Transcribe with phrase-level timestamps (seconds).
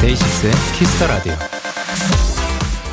[0.00, 1.49] 데이식스의 Kiss the Radio.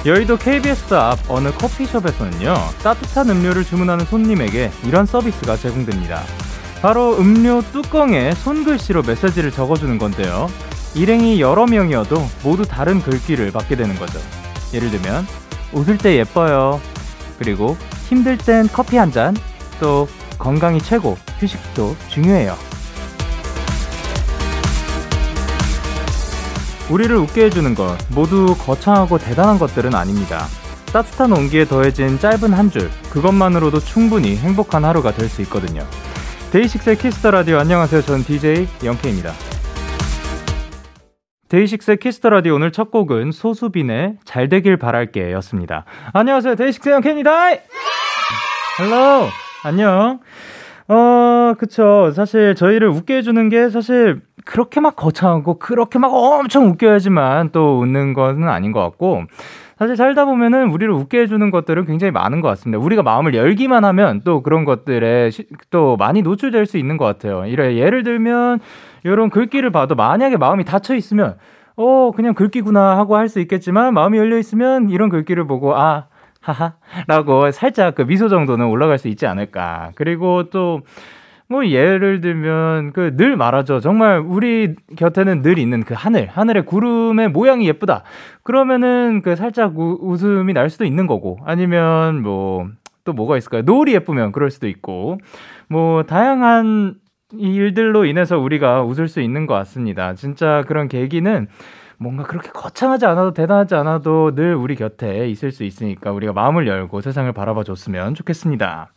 [0.07, 6.23] 여의도 KBS 앞 어느 커피숍에서는요 따뜻한 음료를 주문하는 손님에게 이런 서비스가 제공됩니다.
[6.81, 10.49] 바로 음료 뚜껑에 손글씨로 메시지를 적어주는 건데요.
[10.95, 14.17] 일행이 여러 명이어도 모두 다른 글귀를 받게 되는 거죠.
[14.73, 15.27] 예를 들면
[15.73, 16.79] 웃을 때 예뻐요.
[17.37, 17.75] 그리고
[18.07, 19.35] 힘들 땐 커피 한 잔.
[19.81, 20.07] 또
[20.39, 22.55] 건강이 최고, 휴식도 중요해요.
[26.89, 30.45] 우리를 웃게 해주는 것 모두 거창하고 대단한 것들은 아닙니다.
[30.93, 35.83] 따뜻한 온기에 더해진 짧은 한 줄, 그것만으로도 충분히 행복한 하루가 될 수 있거든요.
[36.51, 38.01] 데이식스의 Kiss the Radio 안녕하세요.
[38.03, 39.33] 저는 DJ 영케입니다.
[41.49, 45.83] 데이식스의 Kiss the Radio 오늘 첫 곡은 소수빈의 잘 되길 바랄게 였습니다.
[46.13, 46.55] 안녕하세요.
[46.55, 47.49] 데이식스 영케입니다.
[48.79, 49.27] Hello.
[49.63, 50.19] 안녕.
[50.87, 52.11] 어, 그쵸.
[52.15, 58.13] 사실 저희를 웃게 해주는 게 사실 그렇게 막 거창하고 그렇게 막 엄청 웃겨야지만 또 웃는
[58.13, 59.23] 거는 아닌 것 같고
[59.77, 62.81] 사실 살다 보면은 우리를 웃게 해주는 것들은 굉장히 많은 것 같습니다.
[62.83, 67.45] 우리가 마음을 열기만 하면 또 그런 것들에 시, 또 많이 노출될 수 있는 것 같아요.
[67.45, 68.59] 이래 예를 들면
[69.03, 71.35] 이런 글귀를 봐도 만약에 마음이 닫혀 있으면
[71.75, 76.05] 어 그냥 글귀구나 하고 할 수 있겠지만 마음이 열려 있으면 이런 글귀를 보고 아
[76.39, 76.75] 하하
[77.07, 79.91] 라고 살짝 그 미소 정도는 올라갈 수 있지 않을까.
[79.95, 80.81] 그리고 또
[81.49, 83.79] 뭐 예를 들면 그 늘 말하죠.
[83.79, 88.03] 정말 우리 곁에는 늘 있는 그 하늘, 하늘의 구름의 모양이 예쁘다.
[88.43, 92.67] 그러면은 그 살짝 우, 웃음이 날 수도 있는 거고 아니면 뭐
[93.07, 93.61] 또 뭐가 있을까요?
[93.61, 95.17] 노을이 예쁘면 그럴 수도 있고
[95.69, 96.95] 뭐 다양한
[97.37, 100.13] 일들로 인해서 우리가 웃을 수 있는 것 같습니다.
[100.13, 101.47] 진짜 그런 계기는
[101.99, 107.01] 뭔가 그렇게 거창하지 않아도 대단하지 않아도 늘 우리 곁에 있을 수 있으니까 우리가 마음을 열고
[107.01, 108.91] 세상을 바라봐 줬으면 좋겠습니다.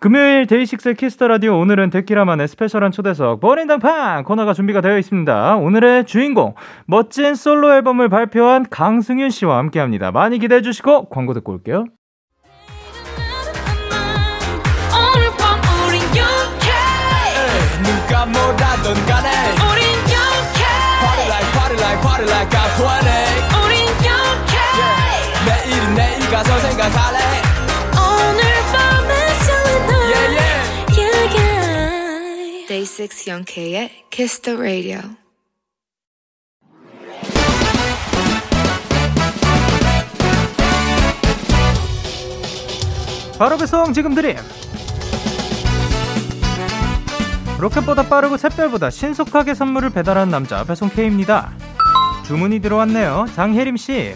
[0.00, 5.56] 금요일 데이식스 Kiss the Radio 오늘은 데키라만의 스페셜한 초대석 버린당팡 코너가 준비가 되어 있습니다.
[5.56, 6.54] 오늘의 주인공
[6.86, 10.12] 멋진 솔로 앨범을 발표한 강승윤 씨와 함께합니다.
[10.12, 11.86] 많이 기대해 주시고 광고 듣고 올게요.
[17.82, 18.65] 누가 뭐라
[22.16, 22.86] party like I'm 20
[23.62, 24.56] 우린 영케
[25.46, 27.18] 내일은 내일 가서 생각할래.
[27.92, 28.40] 오늘
[28.72, 29.12] 밤에
[29.44, 30.58] 설레 yeah, yeah.
[30.98, 32.66] yeah, yeah.
[32.68, 35.00] Day 6 영케의 Kiss the Radio.
[43.38, 44.36] 바로 배송 지금 드림.
[47.58, 51.52] 로켓보다 빠르고 샛별보다 신속하게 선물을 배달하는 남자 배송 K입니다.
[52.26, 53.26] 주문이 들어왔네요.
[53.34, 54.14] 장혜림 씨.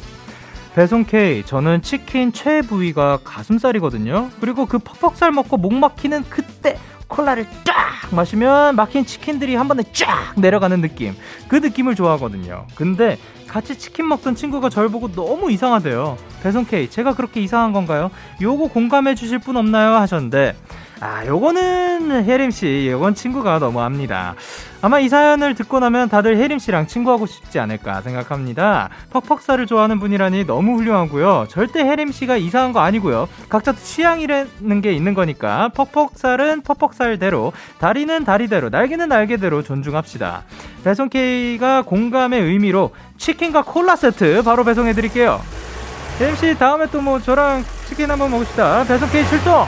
[0.74, 4.30] 배송 K, 저는 치킨 최 부위가 가슴살이거든요.
[4.40, 7.74] 그리고 그 퍽퍽살 먹고 목 막히는 그때 콜라를 쫙
[8.12, 11.14] 마시면 막힌 치킨들이 한 번에 쫙 내려가는 느낌.
[11.48, 12.66] 그 느낌을 좋아하거든요.
[12.74, 16.16] 근데 같이 치킨 먹던 친구가 절 보고 너무 이상하대요.
[16.42, 18.10] 배송 K, 제가 그렇게 이상한 건가요?
[18.40, 19.94] 요거 공감해 주실 분 없나요?
[19.94, 20.56] 하셨는데
[21.02, 24.34] 아, 요거는 혜림 씨, 요건 친구가 너무합니다.
[24.82, 28.90] 아마 이 사연을 듣고 나면 다들 혜림 씨랑 친구하고 싶지 않을까 생각합니다.
[29.10, 31.46] 퍽퍽살을 좋아하는 분이라니 너무 훌륭하고요.
[31.48, 33.28] 절대 혜림 씨가 이상한 거 아니고요.
[33.48, 40.42] 각자 취향이라는 게 있는 거니까 퍽퍽살은 퍽퍽살대로, 다리는 다리대로, 날개는 날개대로 존중합시다.
[40.84, 45.40] 배송K가 공감의 의미로 치킨과 콜라 세트 바로 배송해 드릴게요.
[46.20, 48.84] 혜림 씨, 다음에 또 뭐 저랑 치킨 한번 먹읍시다.
[48.84, 49.64] 배송K 출동!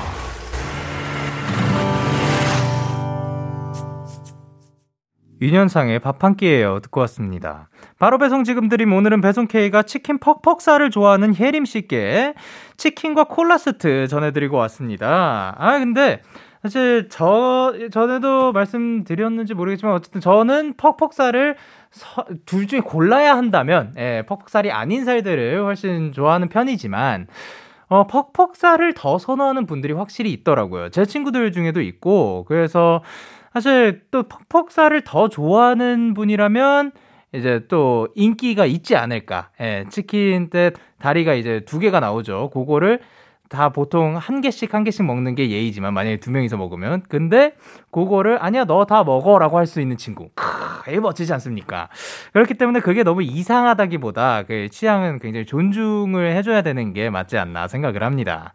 [5.42, 7.68] 윤현상의 밥 한 끼예요 듣고 왔습니다.
[7.98, 12.34] 바로 배송 지금 드림 오늘은 배송 K가 치킨 퍽퍽살을 좋아하는 혜림 씨께
[12.76, 15.56] 치킨과 콜라 세트 전해드리고 왔습니다.
[15.58, 16.22] 아 근데
[16.62, 21.56] 사실 저 전에도 말씀드렸는지 모르겠지만 어쨌든 저는 퍽퍽살을
[21.90, 27.26] 서, 둘 중에 골라야 한다면 예, 퍽퍽살이 아닌 살들을 훨씬 좋아하는 편이지만
[27.88, 30.90] 어, 퍽퍽살을 더 선호하는 분들이 확실히 있더라고요.
[30.90, 33.02] 제 친구들 중에도 있고 그래서
[33.52, 36.92] 사실 또 퍽퍽살을 더 좋아하는 분이라면
[37.34, 39.50] 이제 또 인기가 있지 않을까.
[39.60, 42.50] 예, 치킨 때 다리가 이제 두 개가 나오죠.
[42.52, 43.00] 그거를
[43.48, 47.54] 다 보통 한 개씩 한 개씩 먹는 게 예의지만 만약에 두 명이서 먹으면 근데
[47.90, 51.88] 그거를 아니야 너 다 먹어라고 할 수 있는 친구 크, 멋지지 않습니까?
[52.32, 58.02] 그렇기 때문에 그게 너무 이상하다기보다 그 취향은 굉장히 존중을 해줘야 되는 게 맞지 않나 생각을
[58.02, 58.54] 합니다.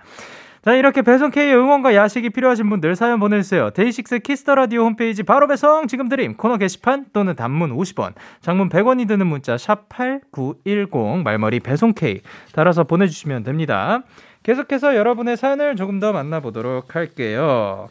[0.64, 3.70] 자, 이렇게 배송 K의 응원과 야식이 필요하신 분들 사연 보내주세요.
[3.70, 8.70] 데이식스 Kiss the Radio 홈페이지 바로 배송 지금 드림 코너 게시판 또는 단문 50원, 장문
[8.70, 12.22] 100원이 드는 문자 샵8910 말머리 배송 K
[12.54, 14.04] 달아서 보내주시면 됩니다.
[14.44, 17.90] 계속해서 여러분의 사연을 조금 더 만나보도록 할게요.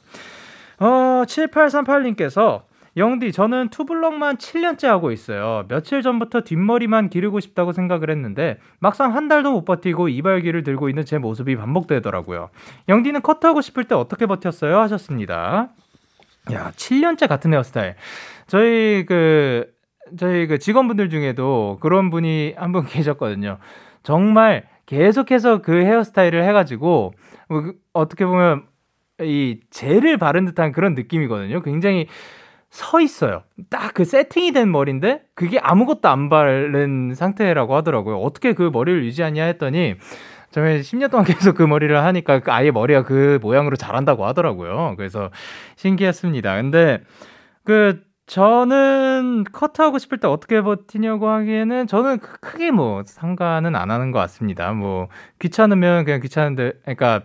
[0.78, 2.62] 어, 7838님께서
[2.96, 5.66] 영디, 저는 투블럭만 7년째 하고 있어요.
[5.68, 11.04] 며칠 전부터 뒷머리만 기르고 싶다고 생각을 했는데, 막상 한 달도 못 버티고 이발기를 들고 있는
[11.04, 12.48] 제 모습이 반복되더라고요.
[12.88, 14.78] 영디는 커트하고 싶을 때 어떻게 버텼어요?
[14.80, 15.68] 하셨습니다.
[16.52, 17.96] 야, 7년째 같은 헤어스타일.
[18.46, 19.66] 저희 그,
[20.16, 23.58] 저희 그 직원분들 중에도 그런 분이 한 분 계셨거든요.
[24.04, 27.12] 정말 계속해서 그 헤어스타일을 해가지고,
[27.50, 28.64] 뭐그 어떻게 보면
[29.20, 31.60] 이 젤을 바른 듯한 그런 느낌이거든요.
[31.62, 32.06] 굉장히
[32.76, 33.42] 서 있어요.
[33.70, 38.18] 딱 그 세팅이 된 머리인데 그게 아무것도 안 바른 상태라고 하더라고요.
[38.18, 39.94] 어떻게 그 머리를 유지하냐 했더니
[40.50, 44.94] 저는 10년 동안 계속 그 머리를 하니까 그 아예 머리가 그 모양으로 자란다고 하더라고요.
[44.98, 45.30] 그래서
[45.76, 46.56] 신기했습니다.
[46.56, 47.00] 근데
[47.64, 54.18] 그 저는 커트하고 싶을 때 어떻게 버티냐고 하기에는 저는 크게 뭐 상관은 안 하는 것
[54.18, 54.72] 같습니다.
[54.72, 55.08] 뭐
[55.38, 57.22] 귀찮으면 그냥 귀찮은데 그러니까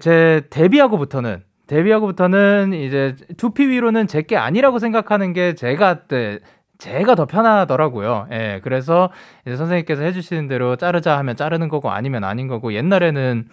[0.00, 6.40] 제 데뷔하고부터는 데뷔하고부터는 이제 두피 위로는 제 게 아니라고 생각하는 게 제가 때
[6.78, 8.28] 제가 더 편하더라고요.
[8.32, 9.10] 예, 그래서
[9.46, 13.48] 이제 선생님께서 해주시는 대로 자르자 하면 자르는 거고 아니면 아닌 거고 옛날에는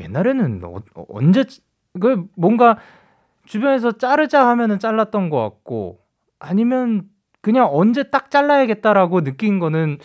[0.00, 0.76] 옛날에는 어,
[1.08, 1.44] 언제
[2.00, 2.78] 그 뭔가
[3.46, 6.00] 주변에서 자르자 하면은 잘랐던 것 같고
[6.38, 7.02] 아니면
[7.40, 9.98] 그냥 언제 딱 잘라야겠다라고 느낀 거는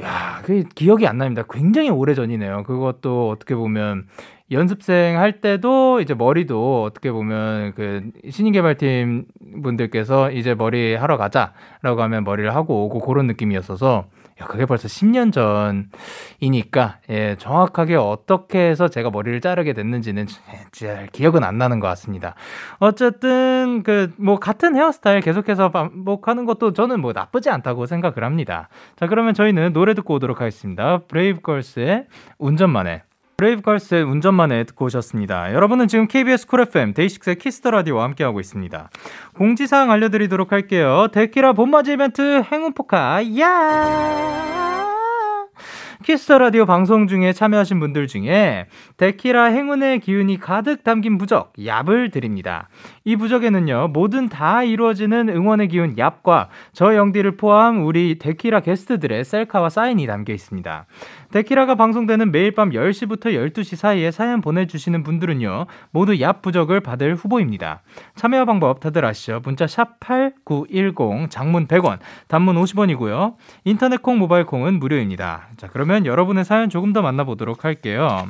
[0.00, 1.42] 야, 그 기억이 안 납니다.
[1.48, 2.64] 굉장히 오래 전이네요.
[2.64, 4.06] 그것도 어떻게 보면
[4.50, 9.26] 연습생 할 때도 이제 머리도 어떻게 보면 그 신인 개발팀
[9.62, 14.06] 분들께서 이제 머리 하러 가자라고 하면 머리를 하고 오고 그런 느낌이었어서
[14.38, 20.26] 야, 그게 벌써 10년 전이니까, 예, 정확하게 어떻게 해서 제가 머리를 자르게 됐는지는
[20.72, 22.34] 잘 기억은 안 나는 것 같습니다.
[22.78, 28.68] 어쨌든, 그, 뭐, 같은 헤어스타일 계속해서 반복하는 것도 저는 뭐 나쁘지 않다고 생각을 합니다.
[28.96, 30.98] 자, 그러면 저희는 노래 듣고 오도록 하겠습니다.
[31.08, 32.06] 브레이브걸스의
[32.38, 33.04] 운전만 해.
[33.36, 35.52] 브레이브걸스의 운전만 해 듣고 오셨습니다.
[35.52, 38.88] 여러분은 지금 KBS Cool FM 데이식스의 Kiss the Radio와 함께하고 있습니다.
[39.34, 41.08] 공지사항 알려드리도록 할게요.
[41.12, 44.56] 데키라 봄맞이 이벤트 행운 포카 얍!
[46.06, 48.66] Kiss the Radio 방송 중에 참여하신 분들 중에
[48.96, 52.68] 데키라 행운의 기운이 가득 담긴 부적 얍을 드립니다.
[53.04, 59.68] 이 부적에는요 뭐든 다 이루어지는 응원의 기운 얍과 저 영디를 포함 우리 데키라 게스트들의 셀카와
[59.68, 60.86] 사인이 담겨 있습니다.
[61.36, 67.82] 데키라가 방송되는 매일 밤 10시부터 12시 사이에 사연 보내주시는 분들은요, 모두 얍 부적을 받을 후보입니다.
[68.14, 69.42] 참여 방법 다들 아시죠?
[69.44, 71.98] 문자 샵8910, 장문 100원,
[72.28, 73.34] 단문 50원이고요.
[73.64, 75.48] 인터넷 콩, 모바일 콩은 무료입니다.
[75.58, 78.28] 자, 그러면 여러분의 사연 조금 더 만나보도록 할게요.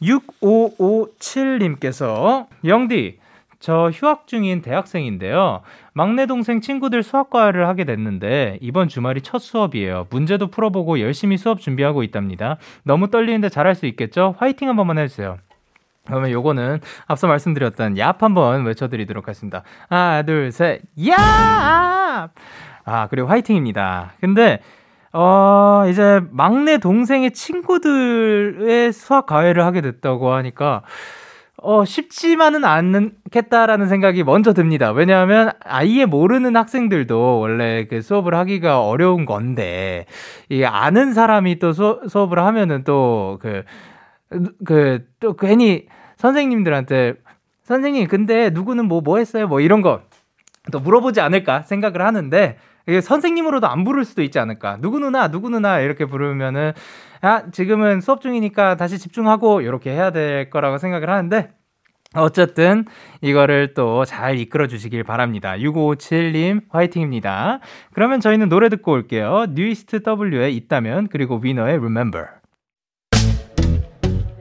[0.00, 3.18] 6557님께서, 영디,
[3.60, 5.60] 저 휴학 중인 대학생인데요.
[5.92, 10.06] 막내 동생 친구들 수학과를 하게 됐는데 이번 주말이 첫 수업이에요.
[10.10, 12.56] 문제도 풀어보고 열심히 수업 준비하고 있답니다.
[12.84, 14.34] 너무 떨리는데 잘할 수 있겠죠?
[14.38, 15.36] 화이팅 한 번만 해주세요.
[16.06, 19.62] 그러면 요거는 앞서 말씀드렸던 얍 한번 외쳐드리도록 하겠습니다.
[19.90, 22.30] 하나, 둘, 셋, 얍!
[22.84, 24.14] 아, 그리고 화이팅입니다.
[24.20, 24.60] 근데,
[25.12, 30.82] 어, 이제 막내 동생의 친구들의 수학 과외를 하게 됐다고 하니까,
[31.62, 34.92] 어, 쉽지만은 않겠다라는 생각이 먼저 듭니다.
[34.92, 40.06] 왜냐하면 아예 모르는 학생들도 원래 그 수업을 하기가 어려운 건데,
[40.48, 43.64] 이 아는 사람이 또 수, 수업을 하면은 또 그,
[44.64, 45.86] 그, 또 괜히
[46.16, 47.14] 선생님들한테
[47.64, 49.46] 선생님, 근데 누구는 뭐, 뭐 했어요?
[49.46, 50.02] 뭐 이런 거
[50.70, 52.58] 또 물어보지 않을까 생각을 하는데,
[53.02, 54.78] 선생님으로도 안 부를 수도 있지 않을까.
[54.80, 56.72] 누구 누나, 누구 누나 이렇게 부르면은
[57.22, 61.50] 아, 지금은 수업 중이니까 다시 집중하고 이렇게 해야 될 거라고 생각을 하는데
[62.14, 62.86] 어쨌든
[63.20, 65.54] 이거를 또 잘 이끌어 주시길 바랍니다.
[65.56, 67.60] 6557님 화이팅입니다.
[67.92, 69.46] 그러면 저희는 노래 듣고 올게요.
[69.50, 70.00] 뉴이스트
[70.32, 72.26] W에 있다면 그리고 위너의 Remember.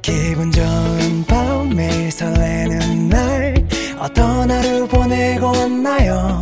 [0.02, 3.54] 기분 좋은 밤 매일 설레는 날
[4.00, 6.42] 어떤 하루 보내고 왔나요?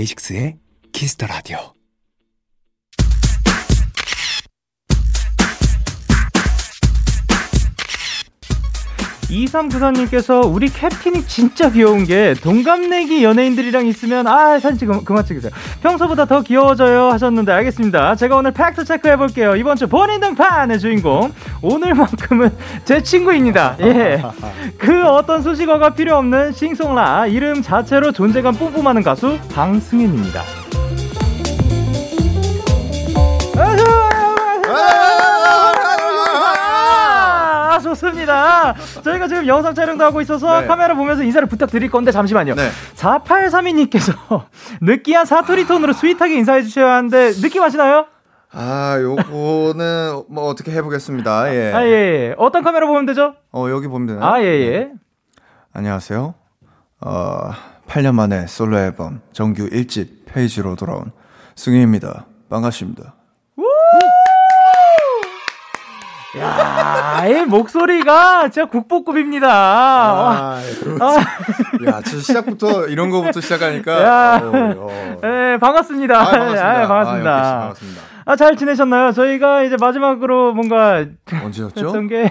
[0.00, 0.56] 데이식스의
[0.92, 1.74] Kiss the Radio
[9.30, 15.52] 2394님께서 우리 캡틴이 진짜 귀여운 게 동갑내기 연예인들이랑 있으면 아 사진 찍으 그만 찍으세요.
[15.82, 18.16] 평소보다 더 귀여워져요 하셨는데 알겠습니다.
[18.16, 19.56] 제가 오늘 팩트 체크 해 볼게요.
[19.56, 21.32] 이번 주 본인 등판의 주인공
[21.62, 22.50] 오늘만큼은
[22.84, 23.76] 제 친구입니다.
[23.80, 24.22] 예,
[24.78, 30.59] 그 어떤 수식어가 필요 없는 싱송라 이름 자체로 존재감 뿜뿜하는 가수 방승윤입니다.
[38.30, 39.02] 좋습니다.
[39.02, 40.66] 저희가 지금 영상 촬영도 하고 있어서 네.
[40.66, 42.54] 카메라 보면서 인사를 부탁드릴 건데 잠시만요.
[42.54, 42.70] 네.
[42.96, 44.44] 4832님께서
[44.80, 48.06] 느끼한 사투리 톤으로 sweet하게 인사해 주셔야 하는데 느낌 아시나요?
[48.52, 51.54] 아, 요거는 뭐 어떻게 해보겠습니다.
[51.54, 51.72] 예.
[51.72, 52.34] 아, 예, 예.
[52.36, 53.34] 어떤 카메라 보면 되죠?
[53.52, 54.24] 어, 여기 보면 되나요?
[54.24, 54.70] 아, 예, 예.
[54.70, 54.92] 네.
[55.72, 56.34] 안녕하세요.
[57.02, 57.50] 어,
[57.86, 61.12] 8년 만에 솔로 앨범 정규 1집 페이지로 돌아온
[61.54, 62.26] 승윤입니다.
[62.48, 63.14] 반갑습니다.
[66.38, 69.48] 야, 이 목소리가 진짜 국보급입니다.
[69.50, 70.60] 아,
[71.00, 71.16] 아.
[71.86, 74.02] 야, 진짜 시작부터 이런 거부터 시작하니까.
[74.02, 75.18] 야, 어, 어.
[75.22, 76.20] 네, 반갑습니다.
[76.20, 76.68] 아, 반갑습니다.
[76.68, 77.30] 아, 반갑습니다.
[77.36, 78.02] 아, 반갑습니다.
[78.26, 79.10] 아, 잘 지내셨나요?
[79.12, 81.04] 저희가 이제 마지막으로 뭔가
[81.42, 81.86] 언제였죠?
[81.86, 82.30] 했던 게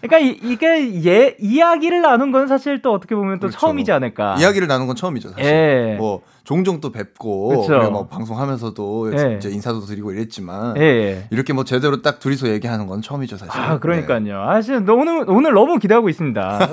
[0.00, 3.58] 그러니까 이, 게 예, 이야기를 나눈 건 사실 또 어떻게 보면 또 그렇죠.
[3.58, 4.36] 처음이지 않을까.
[4.38, 5.44] 이야기를 나눈 건 처음이죠, 사실.
[5.44, 5.96] 예.
[5.98, 7.66] 뭐 종종 또 뵙고.
[7.92, 9.36] 뭐 방송하면서도 예.
[9.36, 11.26] 이제 인사도 드리고 이랬지만 예.
[11.30, 13.60] 이렇게 뭐 제대로 딱 둘이서 얘기하는 건 처음이죠, 사실.
[13.60, 14.20] 아, 그러니까요.
[14.20, 14.32] 네.
[14.32, 16.70] 사실 오늘 오늘 너무 기대하고 있습니다.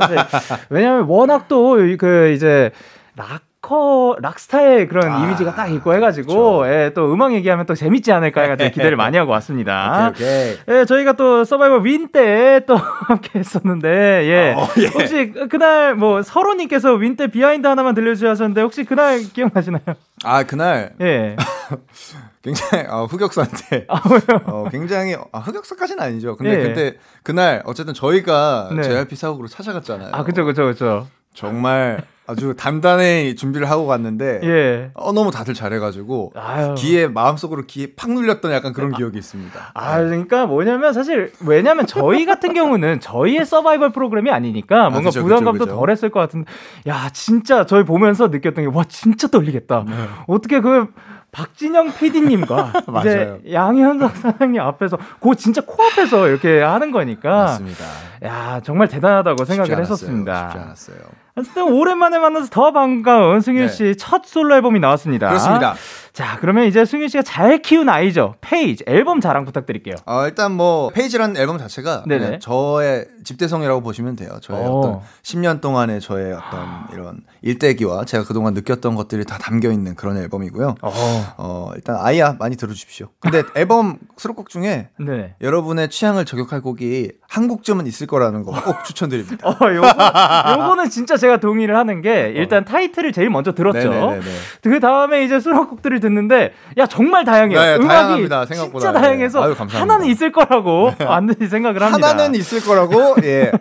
[0.69, 2.71] 왜냐하면 워낙 또 그 이제
[3.17, 6.73] 락 락커 rock star의 그런 아, 이미지가 딱 있고 해가지고 그렇죠.
[6.73, 10.09] 예, 또 음악 얘기하면 또 재밌지 않을까 해가지고 기대를 많이 하고 왔습니다.
[10.13, 10.77] 오케이, 오케이.
[10.79, 13.87] 예, 저희가 또 서바이벌 WIN 때 또 함께 했었는데
[14.25, 14.53] 예.
[14.57, 14.87] 어, 예.
[14.87, 19.81] 혹시 그날 뭐 서로님께서 WIN 때 behind 하나만 들려주셨는데 혹시 그날 기억나시나요?
[20.25, 21.35] 아 그날 예.
[22.43, 24.01] 굉장히 어, 흑역사인데 아,
[24.47, 26.35] 어, 굉장히 아, 흑역사까지는 아니죠.
[26.35, 26.63] 근데 예.
[26.63, 28.81] 그때 그날 어쨌든 저희가 네.
[28.83, 30.09] JYP 사옥으로 찾아갔잖아요.
[30.11, 31.07] 아 그죠 그죠 그죠.
[31.33, 34.91] 정말 아주 단단히 준비를 하고 갔는데 예.
[34.95, 36.75] 어 너무 다들 잘해가지고 아유.
[36.77, 39.71] 귀에 마음속으로 귀에 팍 눌렸던 약간 그런 아, 기억이 있습니다.
[39.73, 45.11] 아 그러니까 뭐냐면 사실 왜냐면 저희 같은 경우는 저희의 서바이벌 프로그램이 아니니까 아, 뭔가 아,
[45.11, 45.75] 그쵸, 부담감도 그쵸, 그쵸.
[45.79, 46.51] 덜했을 것 같은데
[46.87, 49.85] 야 진짜 저희 보면서 느꼈던 게 와 진짜 떨리겠다.
[49.87, 49.93] 네.
[50.27, 50.87] 어떻게 그
[51.35, 57.83] 박진영 PD님과 이제 양현석 사장님 앞에서 그 진짜 코앞에서 이렇게 하는 거니까 맞습니다.
[58.23, 59.81] 야 정말 대단하다고 생각을 않았어요.
[59.83, 60.49] 했었습니다.
[60.49, 60.97] 쉽지 않았어요.
[61.37, 64.27] 어쨌든 오랜만에 만나서 더 반가운 승윤 씨 첫 네.
[64.29, 65.27] 솔로 앨범이 나왔습니다.
[65.27, 65.75] 그렇습니다.
[66.15, 68.35] 자, 그러면 이제 승윤 씨가 잘 키운 아이죠.
[68.39, 69.95] 페이지 앨범 자랑 부탁드릴게요.
[70.05, 72.39] 어, 일단 뭐 페이지라는 앨범 자체가 네네.
[72.39, 74.37] 저의 집대성이라고 보시면 돼요.
[74.41, 74.79] 저의 오.
[74.79, 80.15] 어떤 10년 동안의 저의 어떤 이런 일대기와 제가 그동안 느꼈던 것들이 다 담겨 있는 그런
[80.15, 80.75] 앨범이고요.
[80.81, 80.91] 어,
[81.37, 83.09] 어 일단 아이야 많이 들어 주십시오.
[83.19, 85.35] 근데 앨범 수록곡 중에 네.
[85.41, 89.37] 여러분의 취향을 저격할 곡이 한 곡쯤은 있을 거라는 거 꼭 추천드립니다.
[89.47, 94.19] 어, 요거, 요거는 진짜 제가 동의를 하는 게 일단 타이틀을 제일 먼저 들었죠.
[94.61, 97.59] 그 다음에 이제 수록곡들을 듣는데 야 정말 다양해요.
[97.59, 98.79] 네, 음악이 다양합니다, 생각보다.
[98.87, 99.45] 진짜 다양해서 네.
[99.45, 101.05] 아유, 하나는 있을 거라고 네.
[101.05, 102.09] 완전히 생각을 합니다.
[102.09, 103.51] 하나는 있을 거라고 예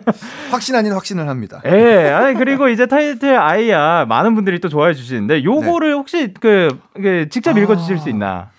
[0.51, 1.61] 확신 아닌 확신을 합니다.
[1.65, 5.93] 예, 아니 그리고 이제 타이틀 아이야 많은 분들이 또 좋아해 주시는데 요거를 네.
[5.93, 7.59] 혹시 그, 그 직접 아...
[7.59, 8.49] 읽어주실 수 있나?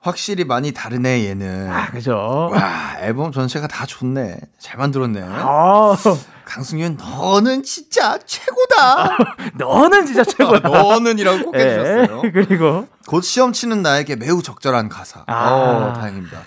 [0.00, 1.70] 확실히 많이 다르네 얘는.
[1.70, 2.48] 아 그죠.
[2.52, 4.38] 와 앨범 전체가 다 좋네.
[4.58, 5.22] 잘 만들었네.
[5.24, 5.96] 아.
[6.46, 9.16] 강승윤 너는 진짜 최고다.
[9.54, 10.68] 너는 진짜 최고다.
[10.68, 12.22] 너는이라고 꼭 해주셨어요.
[12.24, 15.22] 예, 그리고 곧 시험 치는 나에게 매우 적절한 가사.
[15.26, 15.50] 아.
[15.50, 16.40] 어, 다행입니다.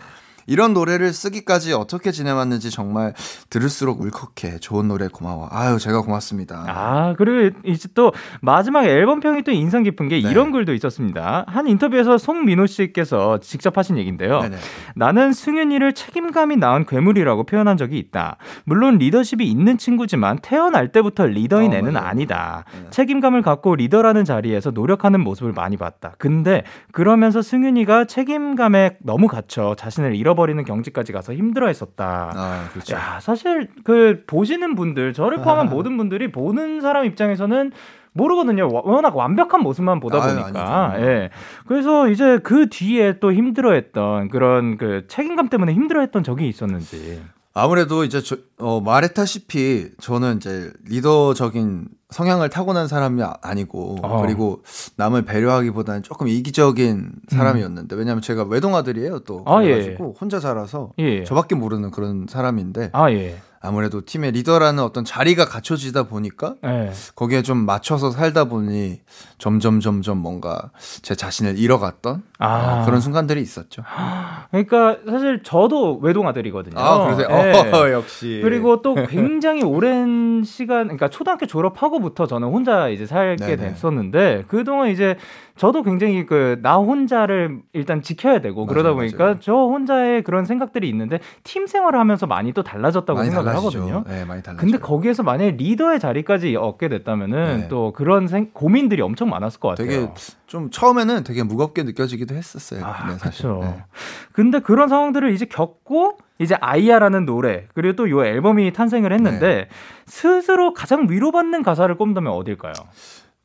[0.47, 3.13] 이런 노래를 쓰기까지 어떻게 지내왔는지 정말
[3.49, 4.59] 들을수록 울컥해.
[4.59, 5.47] 좋은 노래 고마워.
[5.51, 6.65] 아유, 제가 고맙습니다.
[6.67, 10.29] 아, 그리고 이제 또 마지막 앨범 평이 또 인상 깊은 게 네.
[10.29, 11.45] 이런 글도 있었습니다.
[11.47, 14.41] 한 인터뷰에서 송민호 씨께서 직접 하신 얘기인데요.
[14.41, 14.57] 네네.
[14.95, 18.37] 나는 승윤이를 책임감이 나은 괴물이라고 표현한 적이 있다.
[18.65, 22.07] 물론 리더십이 있는 친구지만 태어날 때부터 리더인 어, 애는 맞아요.
[22.07, 22.65] 아니다.
[22.73, 22.87] 네.
[22.89, 26.13] 책임감을 갖고 리더라는 자리에서 노력하는 모습을 많이 봤다.
[26.17, 32.31] 근데 그러면서 승윤이가 책임감에 너무 갇혀 자신을 잃어 잃어버리는 경지까지 가서 힘들어했었다.
[32.35, 32.95] 아, 그렇죠.
[32.95, 35.69] 야, 사실 그 보시는 분들, 저를 포함한 아.
[35.69, 37.71] 모든 분들이 보는 사람 입장에서는
[38.13, 38.69] 모르거든요.
[38.71, 40.91] 워낙 완벽한 모습만 보다 보니까.
[40.93, 41.29] 아유, 예.
[41.65, 47.21] 그래서 이제 그 뒤에 또 힘들어했던 그런 그 책임감 때문에 힘들어했던 적이 있었는지.
[47.55, 54.21] 아무래도 이제 저, 어, 말했다시피 저는 이제 리더적인 성향을 타고난 사람이 아, 니고 어.
[54.21, 54.63] 그리고
[54.97, 57.99] 남을 배려하기보다는 조금 이기적인 사람이었는데 음.
[57.99, 59.69] 왜냐하면 제가 외동아들이에요 또 아, 예.
[59.69, 60.19] 그래가지고 예.
[60.19, 61.23] 혼자 자라서 예.
[61.23, 63.37] 저밖에 모르는 그런 사람인데 아, 예.
[63.65, 66.91] 아무래도 팀의 리더라는 어떤 자리가 갖춰지다 보니까 네.
[67.15, 68.99] 거기에 좀 맞춰서 살다 보니
[69.37, 72.81] 점점 점점 뭔가 제 자신을 잃어갔던 아.
[72.81, 73.83] 어, 그런 순간들이 있었죠.
[74.51, 76.77] 그러니까 사실 저도 외동 아들이거든요.
[76.77, 77.29] 아, 그러세요?
[77.29, 77.71] 네.
[77.71, 78.41] 어, 역시.
[78.43, 83.69] 그리고 또 굉장히 오랜 시간, 그러니까 초등학교 졸업하고부터 저는 혼자 이제 살게 네네.
[83.69, 85.15] 됐었는데 그동안 이제
[85.55, 89.39] 저도 굉장히 그 나 혼자를 일단 지켜야 되고 맞아요, 그러다 보니까 맞아요.
[89.39, 93.79] 저 혼자의 그런 생각들이 있는데 팀 생활을 하면서 많이 또 달라졌다고 많이 생각을 달라지죠.
[93.81, 94.03] 하거든요.
[94.07, 94.61] 네, 많이 달라져.
[94.61, 97.67] 근데 거기에서 만약에 리더의 자리까지 얻게 됐다면은 네.
[97.67, 99.87] 또 그런 생, 고민들이 엄청 많았을 것 같아요.
[99.87, 100.11] 되게
[100.47, 102.83] 좀 처음에는 되게 무겁게 느껴지기도 했었어요.
[102.85, 103.43] 아, 네, 사실.
[103.47, 103.61] 그렇죠.
[103.63, 103.83] 네.
[104.31, 109.67] 근데 그런 상황들을 이제 겪고 이제 아이야라는 노래 그리고 또 요 앨범이 탄생을 했는데 네.
[110.07, 112.73] 스스로 가장 위로받는 가사를 꼽는다면 어딜까요?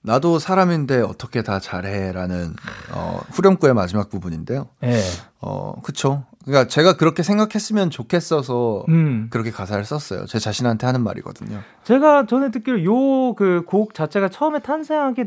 [0.03, 2.55] 나도 사람인데 어떻게 다 잘해라는
[2.93, 4.69] 어, 후렴구의 마지막 부분인데요.
[4.81, 5.01] 네.
[5.41, 6.25] 어, 그쵸.
[6.45, 9.27] 그러니까 제가 그렇게 생각했으면 좋겠어서 음.
[9.31, 10.25] 그렇게 가사를 썼어요.
[10.27, 11.61] 제 자신한테 하는 말이거든요.
[11.85, 15.25] 제가 전에 듣기로 요 그 곡 자체가 처음에 탄생하게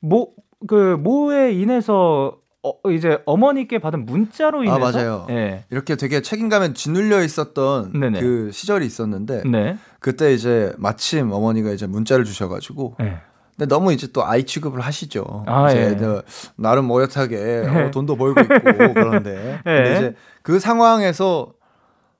[0.00, 5.24] 된게뭐그 뭐에 인해서 어, 이제 어머니께 받은 문자로 아, 인해서 아 맞아요.
[5.28, 5.64] 네.
[5.70, 8.20] 이렇게 되게 책임감에 짓눌려 있었던 네네.
[8.20, 9.78] 그 시절이 있었는데 네.
[9.98, 13.18] 그때 이제 마침 어머니가 이제 문자를 주셔가지고 네.
[13.60, 15.44] 근데 너무 이제 또 아이 취급을 하시죠.
[15.46, 16.22] 아, 이제 예.
[16.56, 17.90] 나름 어엿하게 어, 예.
[17.90, 18.54] 돈도 벌고 있고
[18.94, 19.76] 그런데 예.
[19.76, 21.52] 근데 이제 그 상황에서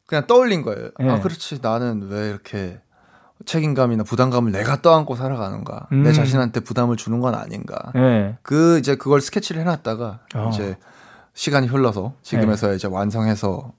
[0.06, 0.90] 그냥 떠올린 거예요.
[1.00, 1.08] 예.
[1.08, 2.78] 아 그렇지 나는 왜 이렇게
[3.46, 6.02] 책임감이나 부담감을 내가 떠안고 살아가는가 음.
[6.02, 8.36] 내 자신한테 부담을 주는 건 아닌가 예.
[8.42, 10.50] 그 이제 그걸 스케치를 해놨다가 어.
[10.52, 10.76] 이제
[11.40, 12.76] 시간이 흘러서 지금에서 네.
[12.76, 13.72] 이제 완성해서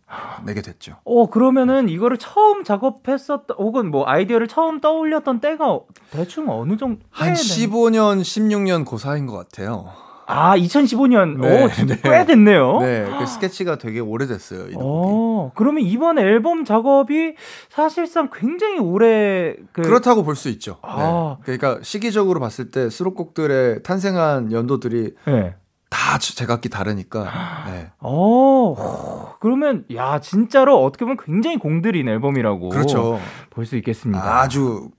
[0.48, 0.96] 내게 됐죠.
[1.04, 7.34] 어 그러면은 이거를 처음 작업했었던 혹은 뭐 아이디어를 처음 떠올렸던 때가 대충 어느 정도 한
[7.34, 9.90] 15년 16년 고 사이인 것 같아요.
[10.26, 12.02] 아 2015년 네, 오 진짜 네.
[12.02, 12.80] 꽤 됐네요.
[12.80, 14.70] 네, 그 스케치가 되게 오래됐어요.
[14.70, 17.36] 이 어, 그러면 이번 앨범 작업이
[17.70, 19.84] 사실상 굉장히 오래 그...
[19.84, 20.78] 그렇다고 볼 수 있죠.
[20.82, 21.38] 아.
[21.46, 21.58] 네.
[21.58, 25.54] 그러니까 시기적으로 봤을 때 수록곡들의 탄생한 연도들이 네.
[25.92, 27.26] 다 제각기 다르니까.
[27.70, 27.92] 네.
[28.00, 33.20] 어, 그러면 야 진짜로 어떻게 보면 굉장히 공들인 앨범이라고 그렇죠.
[33.52, 34.40] 볼 수 있겠습니다.
[34.42, 34.90] 아주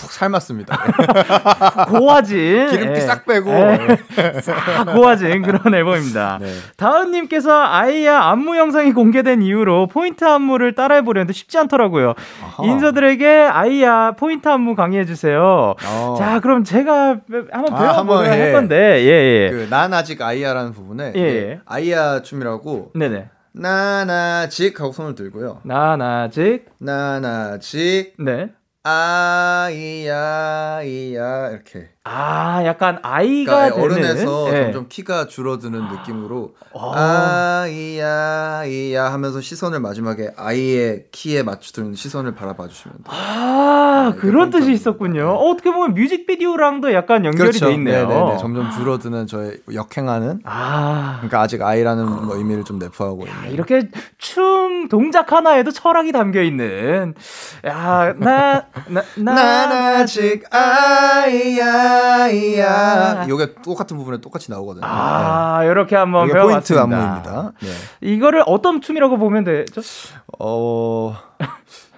[0.00, 0.78] 푹 삶았습니다.
[1.88, 3.00] 고화진 기름기 네.
[3.00, 3.98] 싹 빼고 네.
[4.40, 6.38] 싹 고화진 그런 앨범입니다.
[6.42, 6.52] 네.
[6.76, 12.14] 다은님께서 아이야 안무 영상이 공개된 이후로 포인트 안무를 따라해 보려는데 쉽지 않더라고요.
[12.42, 12.64] 아하.
[12.64, 15.74] 인서들에게 아이야 포인트 안무 강의해 주세요.
[15.86, 16.14] 어.
[16.18, 17.20] 자 그럼 제가
[17.52, 19.50] 한번 아, 배워보려 할 건데 예, 예.
[19.50, 21.20] 그난 아직 아이야라는 부분에 예.
[21.20, 21.60] 예.
[21.66, 23.28] 아이야 춤이라고 네네.
[23.52, 25.60] 나나직 하고 손을 들고요.
[25.64, 28.50] 나나직 나나직 네.
[28.82, 34.62] 아이야 이야 이렇게 아, 약간 아이가 그러니까 되는 어른에서 네.
[34.64, 37.64] 점점 키가 줄어드는 느낌으로 아.
[37.66, 43.04] 아이야 이야 하면서 시선을 마지막에 아이의 키에 맞추는 시선을 바라봐 주시면 돼요.
[43.14, 45.12] 아, 네, 그런 뜻이 있었군요.
[45.12, 45.20] 네.
[45.20, 47.66] 어, 떻게 보면 뮤직비디오랑도 약간 연결이 그렇죠.
[47.66, 48.08] 돼 있네요.
[48.08, 51.16] 네, 네, 점점 줄어드는 저의 역행하는 아.
[51.18, 53.38] 그러니까 아직 아이라는 뭐 의미를 좀 내포하고 있는.
[53.38, 57.14] 아, 이렇게 춤 동작 하나에도 철학이 담겨 있는.
[57.66, 63.26] 야, 나 나, 나, 난 아직 아이야 아이야.
[63.28, 64.84] 요게 똑같은 부분에 똑같이 나오거든요.
[64.86, 65.96] 아, 이렇게 네.
[65.96, 66.86] 한번 배워봤습니다.
[66.86, 67.52] 포인트 안무입니다.
[67.60, 67.68] 네.
[68.00, 69.80] 이거를 어떤 춤이라고 보면 되죠?
[70.38, 71.16] 어.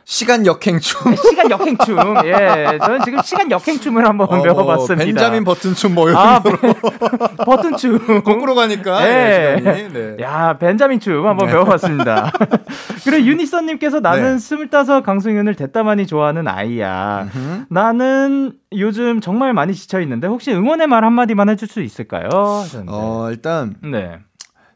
[0.04, 1.14] 시간 역행춤.
[1.16, 1.96] 시간 역행춤.
[2.24, 2.78] 예.
[2.78, 5.04] 저는 지금 시간 역행춤을 한번 어, 배워봤습니다.
[5.04, 6.50] 벤자민 버튼춤 뭐 이런 아, 거.
[7.44, 8.22] 버튼춤.
[8.22, 9.06] 거꾸로 가니까.
[9.06, 9.60] 예.
[9.62, 9.88] 네.
[9.88, 10.16] 네.
[10.22, 11.52] 야, 벤자민 춤 한번 네.
[11.52, 12.32] 배워봤습니다.
[13.04, 14.38] 그리고 유니선님께서 나는 네.
[14.38, 17.28] 스물다섯 강승윤을 대따만이 좋아하는 아이야.
[17.34, 17.64] 음흠.
[17.70, 22.28] 나는 요즘 정말 많이 지쳐있는데 혹시 응원의 말 한마디만 해줄 수 있을까요?
[22.32, 22.92] 하셨는데.
[22.92, 23.76] 어, 일단.
[23.82, 24.18] 네.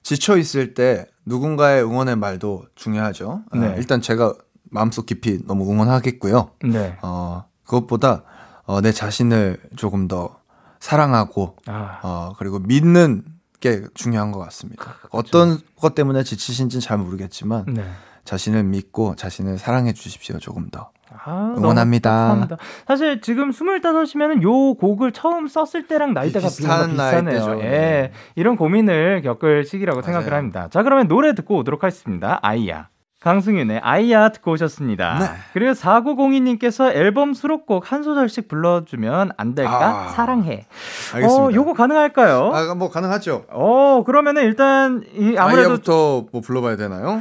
[0.03, 3.43] 지쳐있을 때 누군가의 응원의 말도 중요하죠.
[3.51, 3.67] 아, 네.
[3.67, 4.35] 아, 일단 제가
[4.77, 6.51] 마음속 깊이 너무 응원하겠고요.
[6.65, 6.99] 네.
[7.01, 8.25] 어, 그것보다
[8.67, 10.39] 어, 내 자신을 조금 더
[10.81, 12.01] 사랑하고 아.
[12.03, 13.25] 어, 그리고 믿는
[13.61, 14.85] 게 중요한 것 같습니다.
[14.85, 15.09] 그렇죠.
[15.13, 17.85] 어떤 것 때문에 지치신지는 잘 모르겠지만 네.
[18.25, 20.39] 자신을 믿고 자신을 사랑해 주십시오.
[20.39, 20.91] 조금 더.
[21.25, 22.49] 아, 응원합니다.
[22.87, 27.59] 사실 지금 25이면 요 곡을 처음 썼을 때랑 나이대가 비슷한 비슷하네요.
[27.61, 27.63] 예.
[27.63, 28.13] 네.
[28.35, 30.05] 이런 고민을 겪을 시기라고 맞아요.
[30.05, 30.69] 생각을 합니다.
[30.71, 32.41] 자, 그러면 노래 듣고 오도록 하겠습니다.
[32.43, 32.89] 아이야.
[33.31, 35.19] 강승윤의 아이야 듣고 오셨습니다.
[35.19, 35.27] 네.
[35.53, 40.05] 그리고 4902님께서 앨범 수록곡 한 소절씩 불러주면 안 될까?
[40.07, 40.65] 아, 사랑해.
[41.13, 41.45] 알겠습니다.
[41.47, 42.53] 어, 요거 가능할까요?
[42.55, 43.47] 아, 뭐 가능하죠.
[43.51, 47.21] 어, 그러면은 일단 이 아무래도 아이야부터 뭐 불러봐야 되나요?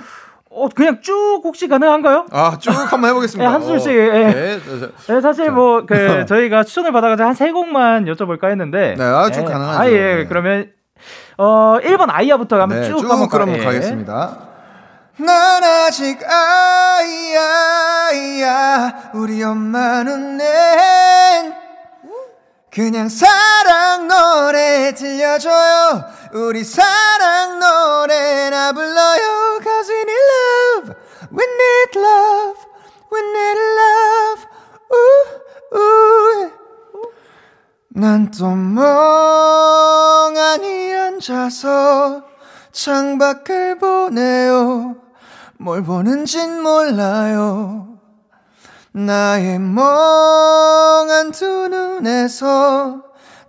[0.52, 2.28] 어, 그냥 쭉 혹시 가능한가요?
[2.32, 3.44] 아, 쭉 한번 해보겠습니다.
[3.50, 3.92] 네, 한 소절씩.
[3.92, 4.10] 예.
[4.10, 4.60] 네,
[5.08, 8.94] 네, 사실 뭐, 그, 저희가 추천을 받아가지고 한 세 곡만 여쭤볼까 했는데.
[8.96, 9.46] 네, 아, 쭉 예.
[9.46, 9.80] 가능하죠.
[9.80, 10.26] 아, 예.
[10.30, 10.70] 그러면,
[11.40, 13.64] 어, 1번 아이야부터 한번 네, 쭉, 쭉 한번 그러면 예.
[13.66, 14.54] 가겠습니다.
[15.18, 17.12] 난 아직 아이야.
[19.14, 21.56] 우리 엄마는 낸
[22.72, 26.04] 그냥 사랑 노래 들려줘요.
[26.34, 29.60] 우리 사랑 노래나 불러요.
[29.64, 30.94] Cause we need love.
[31.32, 32.60] We need love.
[33.12, 34.46] We need love.
[37.98, 38.84] 난또 멍하니
[40.94, 42.24] 앉아서
[42.74, 45.05] 창밖을 보네요
[45.58, 47.98] 뭘 보는진 몰라요
[48.92, 53.04] 나의 멍한 두 눈에서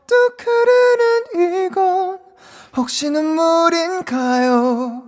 [0.07, 2.19] 뚝 흐르는 이건
[2.77, 5.03] 혹시 눈물인가요?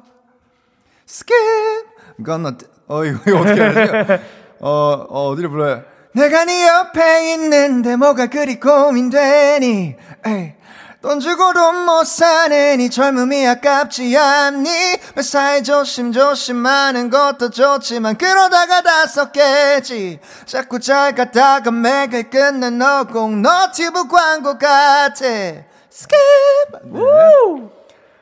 [1.06, 2.52] skip 건너
[2.88, 4.22] 어 이거, 이거 어떻게 하지?
[4.60, 5.82] 어, 어 어디를 불러요?
[6.12, 10.57] 내가 네 옆에 있는데 뭐가 그리 고민되니 에이.
[11.00, 19.06] 돈 주고 돈못 사는 이 젊음이 아깝지 않니 회사에 조심조심 하는 것도 좋지만 그러다가 다
[19.06, 25.24] 썩겠지 자꾸 잘 가다가 맥을 끊는 너꼭 너튜브 광고 같아
[25.88, 26.10] 스킵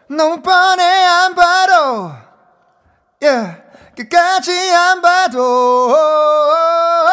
[0.08, 2.12] 너무 뻔해 안 봐도
[3.22, 3.56] yeah.
[3.96, 7.08] 끝까지 안 봐도 oh,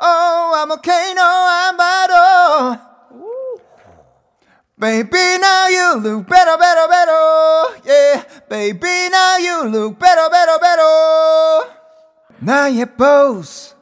[0.00, 2.85] oh, I'm okay no 안 봐도
[4.79, 7.81] Baby, now you look better, better, better.
[7.85, 11.69] Yeah, baby, now you look better, better, better.
[12.39, 13.75] 나의 boss,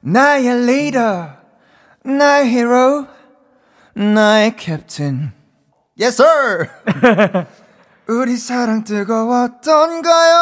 [0.00, 1.36] 나의 leader,
[2.02, 3.06] 나의 hero,
[3.94, 5.32] 나의 captain.
[6.00, 6.70] Yes, sir.
[8.08, 10.38] 우리 사랑 뜨거웠던가요?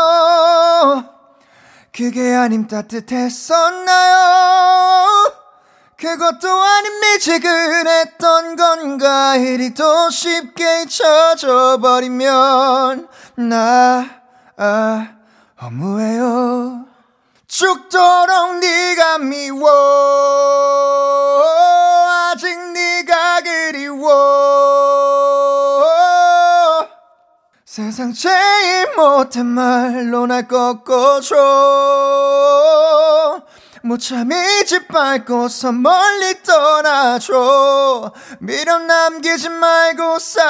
[1.93, 4.17] 그게 아님 따뜻했었나요?
[6.02, 9.36] 그것도 아닌 미지근했던 건가?
[9.36, 14.10] 이리 더 쉽게 잊혀져 버리면 나
[14.58, 15.08] 아,
[15.62, 16.86] 허무해요.
[17.48, 19.70] 죽도록 네가 미워.
[22.32, 24.10] 아직 네가 그리워.
[27.64, 31.36] 세상 제일 못한 말로 날 꺾어줘
[33.84, 38.14] 무참히 짓밟고서 멀리 떠나줘.
[38.40, 40.42] 미련 남기지 말고 싹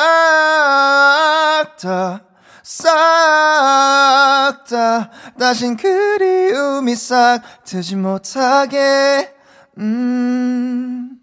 [1.78, 2.22] 다
[2.63, 5.10] 싹 다.
[5.39, 9.34] 다신 그리움이 싹 트지 못하게.
[9.78, 11.17] 음.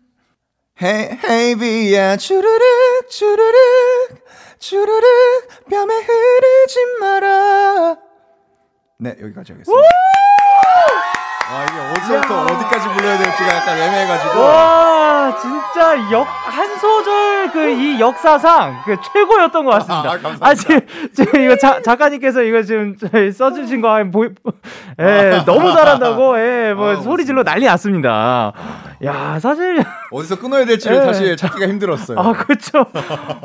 [0.81, 4.25] Hey hey 비야 주르륵 주르륵
[4.59, 5.49] 주르륵.
[5.71, 7.97] 뺨에 흐르지 마라.
[9.01, 9.73] 네 여기까지 하겠습니다
[11.51, 12.43] 아 이게 어디서부터 야.
[12.45, 14.41] 어디까지 불러야 될지가 약간 애매해가지고.
[14.41, 20.09] 와 진짜 역 한 소절 그 이 역사상 그 최고였던 것 같습니다.
[20.11, 20.47] 아, 감사합니다.
[20.47, 20.81] 아 지금,
[21.15, 22.97] 지금 이거 자, 작가님께서 이거 지금
[23.33, 24.29] 써주신 거 보이,
[25.01, 28.53] 예 너무 잘한다고 예 뭐 아, 소리 질러 난리 났습니다.
[29.05, 31.01] 야 사실 어디서 끊어야 될지를 예.
[31.01, 32.19] 사실 찾기가 힘들었어요.
[32.19, 32.87] 아 그렇죠.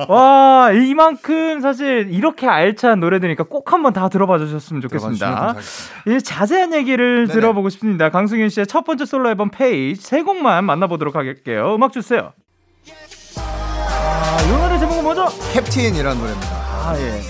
[0.08, 5.56] 와 이만큼 사실 이렇게 알찬 노래들이니까 꼭 한번 다 들어봐 주셨으면 좋겠습니다.
[6.08, 7.40] 이 자세한 얘기를 네네.
[7.40, 8.10] 들어보고 싶습니다.
[8.10, 11.76] 강승윤 씨의 첫 번째 솔로 앨범 페이지 세 곡만 만나보도록 할게요.
[11.76, 12.34] 음악 주세요.
[13.38, 15.28] 아, 이 노래 제목은 뭐죠?
[15.54, 16.48] 캡틴이라는 노래입니다.
[16.50, 17.22] 아, 예.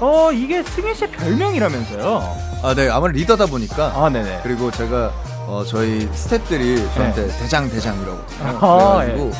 [0.00, 2.22] 어, 이게 승윤 씨의 별명이라면서요?
[2.62, 2.88] 아, 네.
[2.88, 3.92] 아무래도 리더다 보니까.
[3.94, 4.40] 아, 네네.
[4.42, 5.12] 그리고 제가
[5.46, 7.38] 어, 저희 스탭들이 저한테 네.
[7.38, 8.18] 대장 대장이라고.
[8.42, 9.32] 아, 그래가지고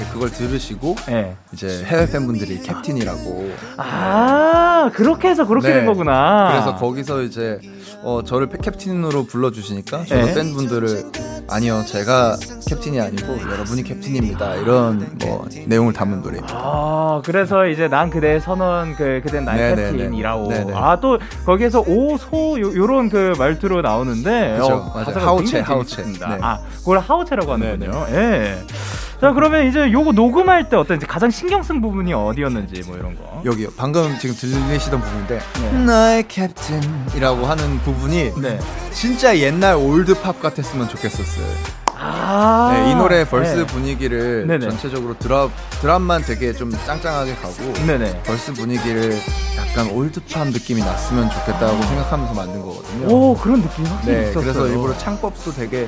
[0.00, 0.04] 예.
[0.12, 1.36] 그걸 들으시고 네.
[1.52, 3.52] 이제 해외 팬분들이 캡틴이라고.
[3.78, 5.74] 아 그렇게 해서 그렇게 네.
[5.74, 6.48] 된 거구나.
[6.52, 7.58] 그래서 거기서 이제
[8.02, 10.34] 어, 저를 캡틴으로 불러주시니까 저도 네.
[10.34, 11.04] 팬분들을
[11.50, 12.36] 아니요 제가
[12.68, 14.56] 캡틴이 아니고 여러분이 캡틴입니다.
[14.56, 16.54] 이런 뭐 내용을 담은 노래입니다.
[16.54, 19.98] 아 그래서 이제 난 그대의 선언 그 그대 나의 네, 네, 네.
[19.98, 20.76] 캡틴이라고.
[20.76, 26.04] 아 또 거기에서 오소 요런 그 말투로 나오는데 그쵸, 어, 하우체 하우체.
[26.40, 28.06] 아 그걸 하우체라고 하는군요.
[28.10, 28.58] 예.
[29.20, 33.42] 자 그러면 이제 요거 녹음할 때 어떤 가장 신경 쓴 부분이 어디였는지 뭐 이런 거
[33.44, 35.72] 여기요 방금 지금 들리시던 부분인데 네.
[35.84, 38.58] 나의 캡틴이라고 하는 부분이 네.
[38.90, 41.46] 진짜 옛날 old pop 같았으면 좋겠었어요
[41.96, 43.66] 아~ 네, 이 노래 verse 네.
[43.66, 44.68] 분위기를 네네.
[44.68, 48.24] 전체적으로 drop drop만 되게 좀 짱짱하게 가고 네네.
[48.24, 49.16] verse 분위기를
[49.56, 53.06] 약간 old pop 느낌이 났으면 좋겠다고 생각하면서 만든 거거든요.
[53.08, 54.42] 오 그런 느낌이 확실히 네, 있었어요.
[54.42, 55.86] 그래서 일부러 창법도 되게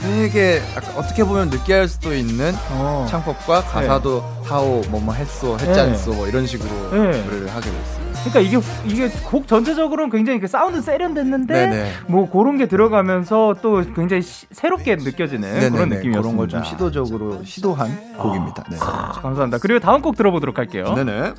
[0.00, 0.60] 되게
[0.96, 3.06] 어떻게 보면 느끼할 수도 있는 어.
[3.08, 4.48] 창법과 가사도 네.
[4.48, 6.16] 하오 뭐뭐 했어 했잖소 네.
[6.16, 7.22] 뭐 이런 식으로 네.
[7.24, 8.08] 노래를 하게 됐어요.
[8.24, 11.92] 그러니까 이게 이게 곡 전체적으로는 굉장히 그 사운드 세련됐는데 네네.
[12.08, 15.70] 뭐 그런 게 들어가면서 또 굉장히 시, 새롭게 느껴지는 네네네.
[15.70, 16.20] 그런 느낌이었습니다.
[16.20, 18.22] 그런 걸 좀 시도적으로 시도한 아.
[18.22, 18.64] 곡입니다.
[18.70, 18.76] 네.
[18.78, 19.58] 감사합니다.
[19.58, 20.92] 그리고 다음 곡 들어보도록 할게요.
[20.94, 21.34] 네네.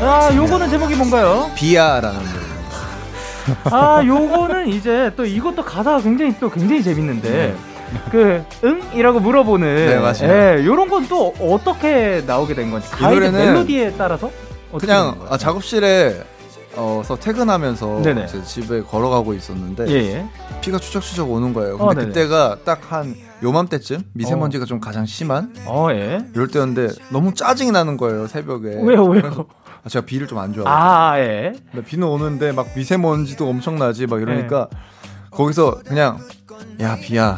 [0.00, 1.48] 자, 요거는 제목이 뭔가요?
[1.54, 2.51] 비아라는 노래.
[3.64, 7.30] 아, 요거는 이제 또 이것도 가사가 굉장히 또 굉장히 재밌는데.
[7.30, 7.54] 네.
[8.10, 10.22] 그 응이라고 물어보는 네 맞아요.
[10.22, 14.30] 예, 요런 건 또 어떻게 나오게 된 건지 가이드 멜로디에 따라서
[14.78, 16.22] 그냥 아, 작업실에
[16.74, 20.26] 어서 퇴근하면서 제 집에 걸어가고 있었는데 예, 예.
[20.62, 21.76] 피가 추적추적 오는 거예요.
[21.76, 24.66] 근데 어, 그때가 딱 한 요맘때쯤 미세먼지가 어.
[24.66, 26.24] 좀 가장 심한 어, 예.
[26.34, 28.68] 이럴 때였는데 너무 짜증이 나는 거예요 새벽에.
[28.82, 29.44] 왜요 왜요?
[29.84, 30.68] 아, 제가 비를 좀 안 좋아해요.
[30.74, 31.52] 아 예.
[31.86, 34.78] 비는 오는데 막 미세먼지도 엄청나지 막 이러니까 예.
[35.30, 36.18] 거기서 그냥
[36.80, 37.36] 야 비야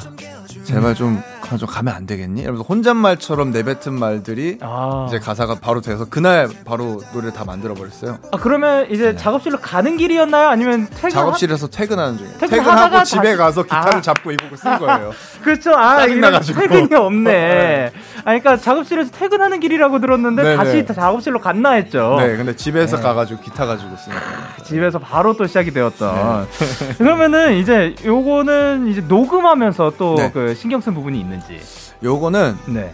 [0.64, 1.22] 제발 좀,
[1.58, 2.42] 좀 가면 안 되겠니?
[2.42, 5.06] 이러면서 혼잣말처럼 내뱉은 말들이 아.
[5.08, 8.18] 이제 가사가 바로 돼서 그날 바로 노래를 다 만들어 버렸어요.
[8.32, 9.16] 아 그러면 이제 네.
[9.16, 10.48] 작업실로 가는 길이었나요?
[10.48, 13.36] 아니면 퇴근 작업실에서 퇴근하는 중에 퇴근하고 집에 다시...
[13.36, 14.00] 가서 기타를 아.
[14.00, 15.12] 잡고 이 곡을 쓴 거예요.
[15.42, 15.74] 그렇죠.
[15.76, 17.30] 아 이런 퇴근이 없네.
[17.32, 17.92] 네.
[18.18, 20.56] 아 그러니까 작업실에서 퇴근하는 길이라고 들었는데 네네.
[20.56, 22.16] 다시 작업실로 갔나 했죠.
[22.18, 23.02] 네, 근데 집에서 네.
[23.02, 24.20] 가가지고 기타 가지고 쓰니까
[24.64, 26.14] 집에서 바로 또 시작이 되었던.
[26.14, 26.94] 네.
[26.98, 30.54] 그러면은 이제 요거는 이제 녹음하면서 또그 네.
[30.54, 31.60] 신경 쓴 부분이 있는 지.
[32.02, 32.92] 요거는 네.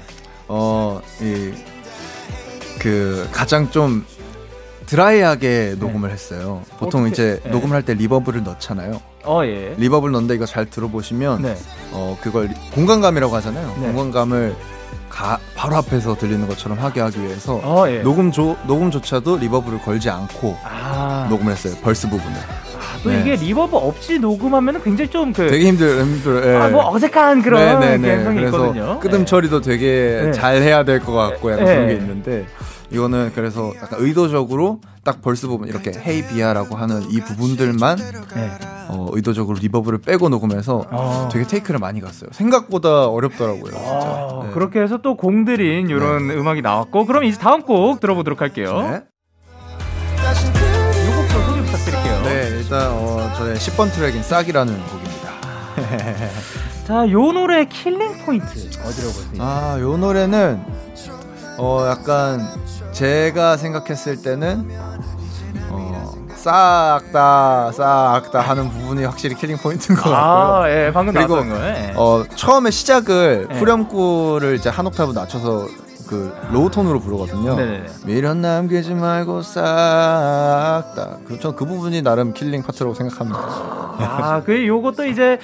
[0.48, 1.53] 어, 이,
[2.79, 4.05] 그 가장 좀
[4.87, 6.14] 드라이하게 녹음을 네.
[6.14, 6.62] 했어요.
[6.79, 7.50] 보통 어떻게, 이제 네.
[7.50, 9.00] 녹음을 할 때 reverb를 넣잖아요.
[9.24, 9.74] 어, 예.
[9.78, 11.57] reverb를 넣는데 이거 잘 들어보시면 네.
[11.92, 13.68] 어, 그걸 공간감이라고 하잖아요.
[13.81, 13.87] 네.
[13.88, 14.57] 공간감을
[15.09, 18.00] 가, 바로 앞에서 들리는 것처럼 하게 하기 위해서 어, 예.
[18.03, 21.26] 녹음 조 녹음조차도 reverb를 걸지 않고 아.
[21.31, 21.74] 녹음을 했어요.
[21.83, 22.35] verse 부분을.
[23.02, 23.20] 또 네.
[23.20, 26.56] 이게 reverb 없이 녹음하면 굉장히 좀 그 되게 힘들 힘들 예.
[26.56, 28.14] 아 뭐 어색한 그런 네, 네, 네.
[28.16, 28.98] 감성이 있거든요.
[29.00, 30.32] 끝음 처리도 되게 네.
[30.32, 32.46] 잘 해야 될 것 같고 약간 그런 게 있는데
[32.90, 37.96] 이거는 그래서 약간 의도적으로 딱 verse 부분 이렇게 헤이 비아라고 하는 이 부분들만
[38.34, 38.50] 네.
[38.88, 41.28] 어, 의도적으로 reverb를 빼고 녹음해서 아.
[41.32, 42.28] 되게 take를 많이 갔어요.
[42.32, 43.72] 생각보다 어렵더라고요.
[43.76, 44.50] 아, 네.
[44.52, 46.34] 그렇게 해서 또 공들인 이런 네.
[46.34, 49.00] 음악이 나왔고 그럼 이제 다음 곡 들어보도록 할게요.
[53.61, 55.31] 10번 트랙인 싹이라는 곡입니다.
[56.87, 58.46] 자, 요 노래 killing 포인트
[58.85, 59.38] 어디로 보세요?
[59.38, 60.64] 아, 요 노래는
[61.59, 62.40] 어 약간
[62.92, 64.66] 제가 생각했을 때는
[65.68, 70.16] 어 싹다 싹다 하는 부분이 확실히 killing 포인트인 것 같고요.
[70.16, 71.92] 아, 예, 방금 그리고 거, 예.
[71.96, 73.59] 어 처음에 시작을 예.
[73.59, 75.68] 후렴구를 이제 한 옥타브 낮춰서
[76.11, 77.55] 그 low 톤으로 부르거든요.
[77.55, 77.87] 네네.
[78.05, 81.18] 미련 남기지 말고 싹다.
[81.25, 83.38] 그전 그 부분이 나름 killing 파트라고 생각합니다.
[83.38, 85.38] 아, 그 요것도 이제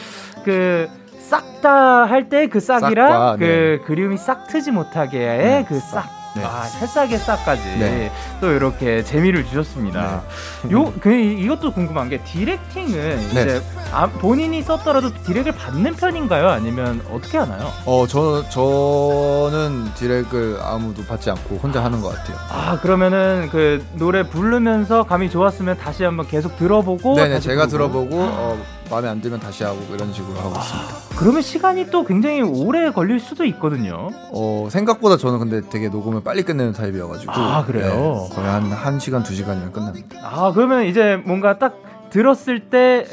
[0.45, 0.89] 그
[1.29, 3.79] 싹다 할 때 그 싹이랑 싹과, 그 네.
[3.87, 6.05] 그림이 싹 트지 못하게의 네, 그싹
[6.37, 6.44] 네.
[6.44, 8.12] 아, 새싹의 싹까지 네.
[8.40, 10.22] 또 이렇게 재미를 주셨습니다.
[10.64, 10.72] 네.
[10.72, 12.92] 요, 그, 이것도 궁금한 게 디렉팅은
[13.35, 13.42] 네.
[13.42, 16.49] 이제 아, 본인이 썼더라도 디렉을 받는 편인가요?
[16.49, 17.72] 아니면 어떻게 하나요?
[17.87, 22.37] 어, 저, 저는 디렉을 아무도 받지 않고 혼자 하는 것 같아요.
[22.51, 27.14] 아, 그러면은 그 노래 부르면서 감이 좋았으면 다시 한번 계속 들어보고.
[27.16, 27.92] 네네, 제가 부르고.
[27.92, 28.59] 들어보고, 어,
[28.90, 31.16] 마음에 안 들면 다시 하고 이런 식으로 하고 아, 있습니다.
[31.18, 34.11] 그러면 시간이 또 굉장히 오래 걸릴 수도 있거든요.
[34.33, 38.29] 어 생각보다 저는 근데 되게 녹음을 빨리 끝내는 타입이어가지고 아 그래요?
[38.31, 40.18] 네, 거의 한1 시간 2 시간이면 끝납니다.
[40.22, 43.07] 아 그러면 이제 뭔가 딱 들었을 때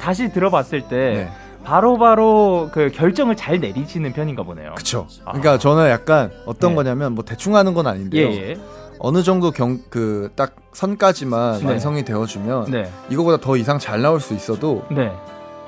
[0.00, 0.96] 다시 들어봤을 때.
[0.96, 1.30] 네.
[1.64, 4.72] 바로바로 바로 그 결정을 잘 내리시는 편인가 보네요.
[4.74, 5.06] 그쵸.
[5.26, 5.32] 아.
[5.32, 6.76] 그러니까 저는 약간 어떤 네.
[6.76, 8.26] 거냐면 뭐 대충 하는 건 아닌데요.
[8.26, 8.56] 예, 예.
[8.98, 11.66] 어느 정도 경 그 딱 선까지만 네.
[11.66, 12.90] 완성이 되어주면 네.
[13.10, 15.12] 이거보다 더 이상 잘 나올 수 있어도 네.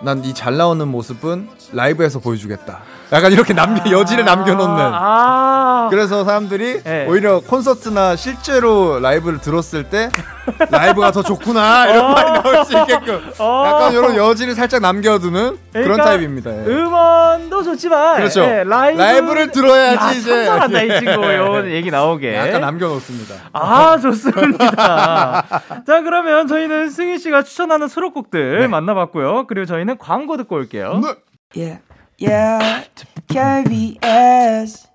[0.03, 2.81] 난이 잘 나오는 모습은 라이브에서 보여주겠다.
[3.13, 4.91] 약간 이렇게 남겨 아~ 여지를 남겨놓는.
[4.93, 7.07] 아~ 그래서 사람들이 네.
[7.09, 10.11] 오히려 콘서트나 실제로 라이브를 들었을 때
[10.71, 15.59] 라이브가 더 좋구나 이런 어~ 말이 나올 수 있게끔 어~ 약간 이런 여지를 살짝 남겨두는
[15.73, 16.57] 그러니까 그런 타입입니다.
[16.57, 16.67] 예.
[16.67, 18.43] 음원도 좋지만 그렇죠.
[18.43, 19.33] 예, 라이브...
[19.33, 23.35] 를 들어야지 야, 이제 한다 이 친구 요 얘기 나오게 약간 남겨놓습니다.
[23.53, 25.43] 아 좋습니다.
[25.87, 28.67] 자 그러면 저희는 승희 씨가 추천하는 수록곡들 네.
[28.69, 29.47] 만나봤고요.
[29.49, 31.01] 그리고 저희는 광고 듣고 올게요.
[31.03, 31.15] 네.
[31.53, 31.90] Yeah.
[32.21, 32.85] Yeah,
[33.29, 34.89] KBS,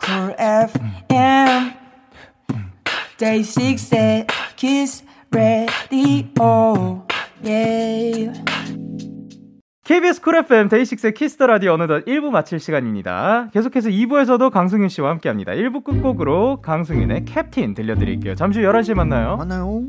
[0.00, 1.74] Cool FM,
[3.18, 7.04] Day 6 at Kiss Radio,
[7.42, 8.32] yeah.
[9.84, 13.50] KBS 쿨 FM 데이식스의 키스 더 라디오 어느덧 1부 마칠 시간입니다.
[13.52, 15.52] 계속해서 2부에서도 강승윤 씨와 함께 합니다.
[15.52, 18.36] 1부 끝곡으로 강승윤의 캡틴 들려드릴게요.
[18.36, 19.36] 잠시 후 11시에 만나요.
[19.36, 19.82] 만나요.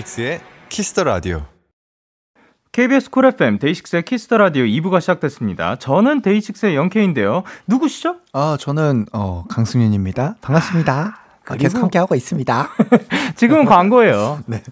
[0.00, 1.44] 데이식스의 키스 더 라디오.
[2.72, 5.76] KBS 쿨 FM 데이식스의 키스 더 라디오 2부가 시작됐습니다.
[5.76, 7.42] 저는 데이식스의 영케인데요.
[7.66, 8.16] 누구시죠?
[8.32, 10.36] 아, 저는 어, 강승윤입니다.
[10.40, 11.18] 반갑습니다.
[11.46, 12.68] 아, 계속 함께 하고 있습니다.
[13.36, 14.40] 지금은 광고예요.
[14.46, 14.62] 네.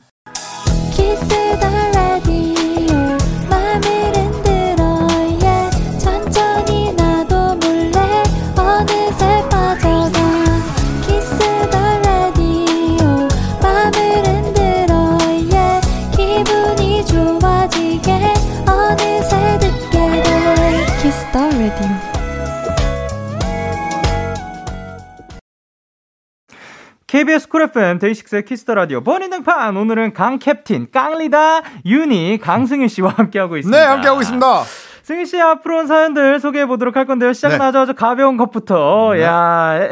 [27.18, 32.86] KBS 쿨 FM 데이식스의 키스 더 라디오 본인 등판 오늘은 강 캡틴 깡리다 유니 강승윤
[32.86, 33.76] 씨와 함께하고 있습니다.
[33.76, 34.62] 네, 함께하고 있습니다.
[35.02, 37.32] 승윤 씨 앞으로 온 사연들 소개해 보도록 할 건데요.
[37.32, 37.92] 시작은 네.
[37.94, 39.14] 가벼운 것부터.
[39.14, 39.22] 네.
[39.22, 39.88] 야,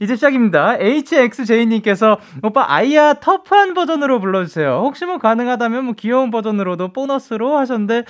[0.00, 0.76] 이제 시작입니다.
[0.78, 4.80] HXJ님께서 오빠 아이야 터프한 버전으로 불러주세요.
[4.82, 8.04] 혹시 뭐 가능하다면 뭐 귀여운 버전으로도 보너스로 하셨는데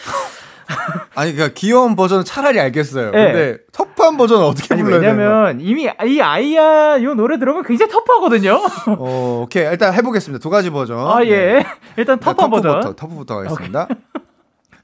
[1.14, 3.11] 아니 그러니까 귀여운 버전은 차라리 알겠어요.
[3.11, 3.24] 네.
[3.33, 8.61] 근데 터프한 버전은 어떻게 아니, 불러야 왜냐면 이미 이 아이야 요 노래 들으면 굉장히 터프하거든요.
[8.98, 10.42] 어, 오케이 일단 해보겠습니다.
[10.42, 10.98] 두 가지 버전.
[10.98, 11.37] 아 예.
[11.37, 11.66] 네.
[11.96, 12.80] 일단 터프한 버전.
[12.96, 13.88] 터프부터 가겠습니다.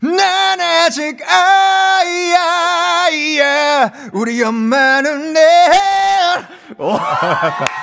[0.00, 2.38] 난 아직 아이야,
[3.06, 5.40] 아이야, 우리 엄마는 내.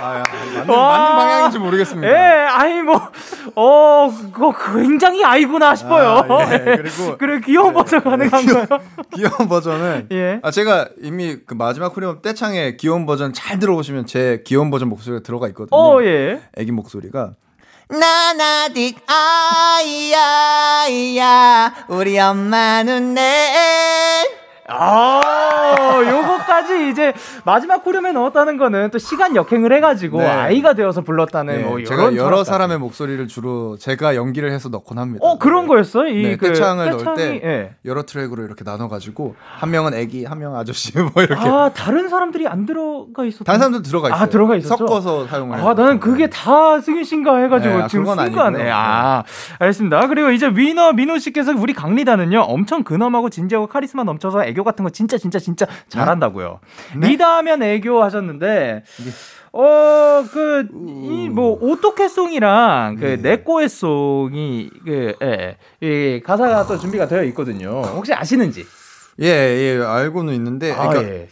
[0.00, 2.08] 아, 맞는, 맞는 방향인지 모르겠습니다.
[2.08, 3.10] 예, 아니 뭐,
[3.54, 6.24] 어, 그거 굉장히 아이구나 싶어요.
[6.28, 8.66] 아, 예, 그리고 그래 귀여운 예, 버전 가능한가요?
[9.14, 10.40] 귀여 운 버전은 예.
[10.42, 15.22] 아 제가 이미 그 마지막 후렴 떼창에 귀여운 버전 잘 들어보시면 제 귀여운 버전 목소리가
[15.22, 15.78] 들어가 있거든요.
[15.78, 16.40] 어, 예.
[16.56, 17.34] 애기 목소리가
[17.90, 20.20] 난 아직 아이야,
[20.84, 24.38] 아이야, 우리 엄마는 내.
[24.70, 30.26] 아, 요거까지 이제 마지막 후렴에 넣었다는 거는 또 시간 역행을 해가지고 네.
[30.26, 31.64] 아이가 되어서 불렀다는 네.
[31.64, 35.26] 뭐 제가 여러 사람의 목소리를 주로 제가 연기를 해서 넣곤 합니다.
[35.26, 35.68] 어 그런 네.
[35.68, 36.06] 거였어?
[36.06, 37.74] 이 네, 그 떼창을 넣을 때 네.
[37.86, 41.48] 여러 트랙으로 이렇게 나눠가지고 한 명은 애기, 한 명은 아저씨 뭐 이렇게.
[41.48, 43.44] 아 다른 사람들이 안 들어가 있었.
[43.44, 44.20] 다른 사람들 들어가 있어요.
[44.20, 44.76] 아 들어가 있었죠.
[44.76, 45.58] 섞어서 사용을.
[45.58, 48.70] 아 나는 그게 다 승윤 씨인가 해가지고 네, 지금 순간에.
[48.70, 49.22] 아
[49.58, 50.08] 알겠습니다.
[50.08, 54.90] 그리고 이제 위너 민호 씨께서 우리 강리다는요 엄청 근엄하고 진지하고 카리스마 넘쳐서 애교 같은 거
[54.90, 56.60] 진짜 진짜 진짜 잘한다고요.
[56.96, 57.08] 네?
[57.08, 58.84] 리다하면 애교 하셨는데
[59.52, 63.16] 어 그 이뭐 오토캐송이랑 그 네.
[63.16, 67.82] 네꼬의 송이 그 예, 예, 가사가 또 준비가 되어 있거든요.
[67.82, 68.64] 혹시 아시는지?
[69.20, 71.28] 예, 예, 알고는 있는데 아, 그러니까 예.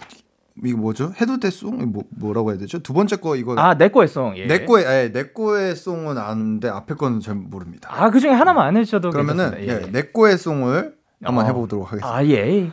[0.65, 1.13] 이거 뭐죠?
[1.21, 1.93] 해도 돼 송?
[1.93, 2.79] 뭐, 뭐라고 해야 되죠?
[2.79, 4.37] 두 번째 거 이거 아, 내꺼의 송.
[4.37, 4.47] 예.
[4.47, 7.91] 내꺼의 예, 내꺼의 송은 아는데 앞에 거는 잘 모릅니다.
[7.93, 9.69] 아, 그 중에 하나만 안 해주셔도 그러면은 예.
[9.69, 11.49] 예, 내꺼의 송을 한번 어.
[11.49, 12.15] 해보도록 하겠습니다.
[12.15, 12.71] 아, 예.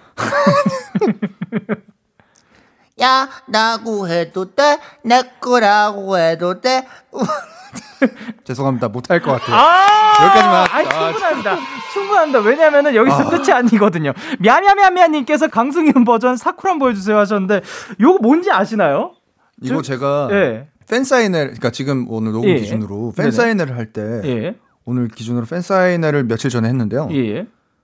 [3.01, 4.79] 야, 나고 해도 돼?
[5.03, 6.85] 내 거라고 해도 돼?
[8.43, 8.89] 죄송합니다.
[8.89, 9.55] 못할 것 같아요.
[9.55, 10.67] 아~ 여기까지만.
[10.69, 11.57] 아, 충분합니다.
[11.93, 12.39] 충분합니다.
[12.39, 14.13] 왜냐면은 여기서 아~ 끝이 아니거든요.
[14.39, 17.61] 미야미야미야미야님께서 강승윤 버전 사쿠란 보여주세요 하셨는데,
[17.99, 19.13] 요거 뭔지 아시나요?
[19.61, 20.67] 이거 저, 제가 예.
[20.89, 22.55] 팬사인회, 그러니까 지금 오늘 녹음 예.
[22.55, 24.55] 기준으로 팬사인회를 할 때, 예.
[24.85, 27.07] 오늘 기준으로 팬사인회를 며칠 전에 했는데요.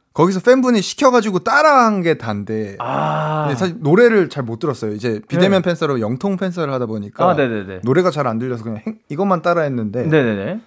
[0.09, 0.13] 예.
[0.13, 3.53] 거기서 팬분이 시켜가지고 따라한 게 단데 아.
[3.55, 4.93] 사실 노래를 잘 못 들었어요.
[4.93, 5.69] 이제 비대면 네.
[5.69, 7.35] 팬서로 영통 팬서를 하다 보니까 아,
[7.83, 10.59] 노래가 잘 안 들려서 그냥 행, 이것만 따라했는데 네네네.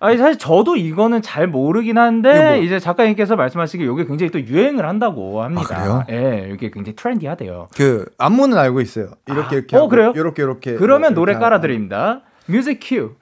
[0.00, 2.64] 아니 사실 저도 이거는 잘 모르긴 한데 뭐...
[2.64, 5.76] 이제 작가님께서 말씀하시기 이게 굉장히 또 유행을 한다고 합니다.
[5.76, 6.04] 아, 그래요?
[6.10, 7.68] 예, 이게 굉장히 트렌디하대요.
[7.76, 9.10] 그 안무는 알고 있어요.
[9.26, 10.12] 이렇게 아, 이렇게 어, 그래요?
[10.16, 12.22] 이렇게 이렇게 그러면 뭐, 노래 깔아 드립니다.
[12.46, 13.14] 뮤직 큐.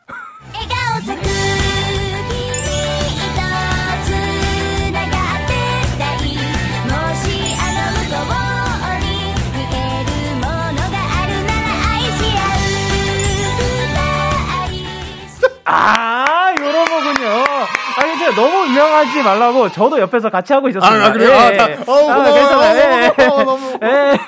[15.71, 17.29] 아, 요런 거군요.
[18.01, 21.03] 아니, 이제 너무 유명하지 말라고 저도 옆에서 같이 하고 있었어요.
[21.05, 21.31] 아, 그래요?
[21.31, 22.79] 예, 아, 다, 어, 아, 괜찮아요.
[22.79, 23.27] 예.
[23.27, 23.79] 너무.
[23.83, 24.19] 예.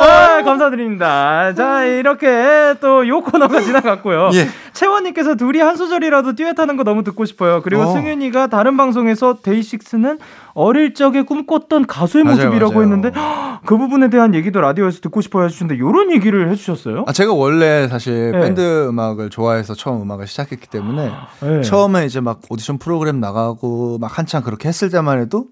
[0.00, 1.54] 아, 감사드립니다.
[1.54, 4.30] 자, 이렇게 또 요 코너가 지나갔고요.
[4.34, 4.48] 예.
[4.72, 7.62] 채원님께서 둘이 한 소절이라도 듀엣하는 거 너무 듣고 싶어요.
[7.62, 7.86] 그리고 어.
[7.92, 10.18] 승윤이가 다른 방송에서 데이식스는
[10.56, 12.82] 어릴 적에 꿈꿨던 가수의 맞아요, 모습이라고 맞아요.
[12.84, 13.12] 했는데
[13.66, 17.04] 그 부분에 대한 얘기도 라디오에서 듣고 싶어 해주시는데 이런 얘기를 해주셨어요?
[17.06, 18.40] 아 제가 원래 사실 네.
[18.40, 21.60] 밴드 음악을 좋아해서 처음 음악을 시작했기 때문에 네.
[21.60, 25.46] 처음에 이제 막 오디션 프로그램 나가고 막 한창 그렇게 했을 때만 해도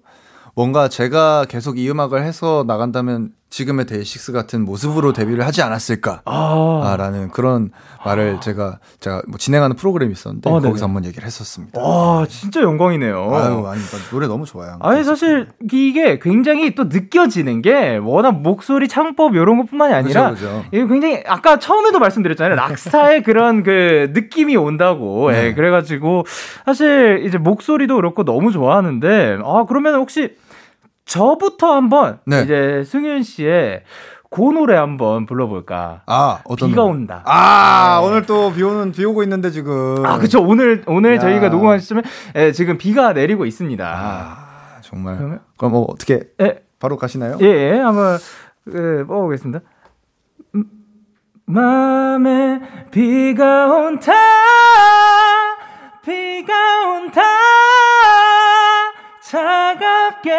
[0.55, 7.29] 뭔가 제가 계속 이 음악을 해서 나간다면 지금의 데이식스 같은 모습으로 데뷔를 하지 않았을까라는 아.
[7.31, 7.71] 그런
[8.03, 8.39] 말을 아.
[8.41, 11.79] 제가 제가 뭐 진행하는 프로그램이 있었는데 아, 거기서 한번 얘기를 했었습니다.
[11.79, 13.15] 와 진짜 영광이네요.
[13.33, 13.81] 아유 아니
[14.11, 14.77] 노래 너무 좋아요.
[14.81, 20.65] 아니 사실 이게 굉장히 또 느껴지는 게 워낙 목소리 창법 이런 것뿐만이 아니라 그쵸.
[20.71, 25.31] 이게 굉장히 아까 처음에도 말씀드렸잖아요 락스타의 그런 그 느낌이 온다고.
[25.31, 25.45] 네.
[25.45, 26.25] 예, 그래가지고
[26.65, 30.35] 사실 이제 목소리도 그렇고 너무 좋아하는데 아 그러면 혹시
[31.05, 32.41] 저부터 한번 네.
[32.43, 33.83] 이제 승윤 씨의
[34.29, 36.01] 고 노래 한번 불러볼까?
[36.07, 37.21] 아, 어떤 비가 온다.
[37.25, 38.07] 아, 네.
[38.07, 40.03] 오늘 또 비 오는 비 오고 있는데 지금.
[40.05, 40.43] 아, 그쵸.
[40.43, 41.19] 오늘 오늘 야.
[41.19, 42.01] 저희가 녹음한 시점에
[42.35, 43.85] 예, 지금 비가 내리고 있습니다.
[43.87, 45.15] 아, 정말.
[45.17, 46.63] 그러면 그럼 뭐 어떻게 예.
[46.79, 47.37] 바로 가시나요?
[47.41, 47.79] 예, 예.
[47.79, 48.17] 한번
[48.65, 49.59] 그 뽑아보겠습니다.
[51.45, 52.59] 맘에
[52.91, 54.11] 비가 온다.
[56.03, 56.53] 비가
[56.89, 57.21] 온다.
[60.23, 60.31] 이렇게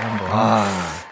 [0.00, 0.64] 한번 아,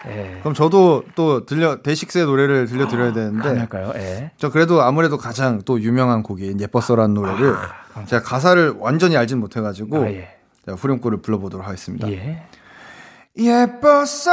[0.07, 0.37] 예.
[0.39, 3.91] 그럼 저도 또 들려 데이식스의 노래를 들려 드려야 되는데 할까요?
[3.95, 4.31] 예.
[4.37, 7.53] 저 그래도 아무래도 가장 또 유명한 곡인 예뻤어라는 노래를
[7.93, 10.35] 아, 제가 가사를 완전히 알진 못해가지고 아, 예.
[10.65, 12.09] 제가 후렴구를 불러보도록 하겠습니다.
[12.11, 12.43] 예.
[13.37, 14.31] 예뻤어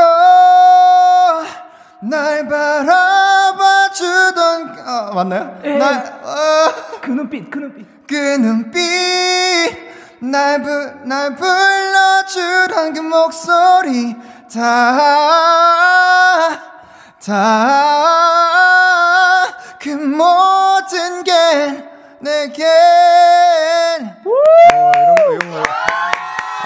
[2.05, 5.61] 날 바라봐 주던 아, 맞나요?
[5.65, 5.79] 에, 예.
[5.79, 9.92] 날, 어, 그 눈빛 그 눈빛 그 눈빛
[10.23, 10.69] 날, 부,
[11.05, 14.17] 날 불러주던 그 목소리
[14.55, 14.99] 다,
[17.25, 17.33] 다,
[19.81, 21.33] 그 모든 게
[22.21, 22.65] 내겐
[24.25, 24.31] 어,
[24.71, 25.63] 이런 거, 이런 거.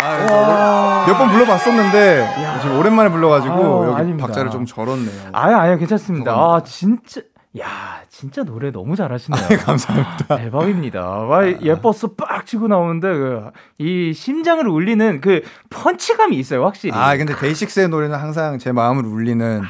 [0.05, 2.61] 아, 몇번 불러봤었는데 야.
[2.61, 4.27] 지금 오랜만에 불러가지고 아, 여기 아닙니다.
[4.27, 5.31] 박자를 좀 절었네요.
[5.33, 6.33] 아유 아유 괜찮습니다.
[6.33, 7.23] 아 진짜
[7.59, 9.43] 야, 진짜 노래 너무 잘하시네요.
[9.45, 10.37] 아, 감사합니다.
[10.37, 11.01] 대박입니다.
[11.01, 11.55] 와, 아.
[11.63, 16.95] 예뻐서 빡 치고 나오는데 그, 이 심장을 울리는 그 펀치감이 있어요, 확실히.
[16.95, 19.63] 아, 근데 데이식스의 노래는 항상 제 마음을 울리는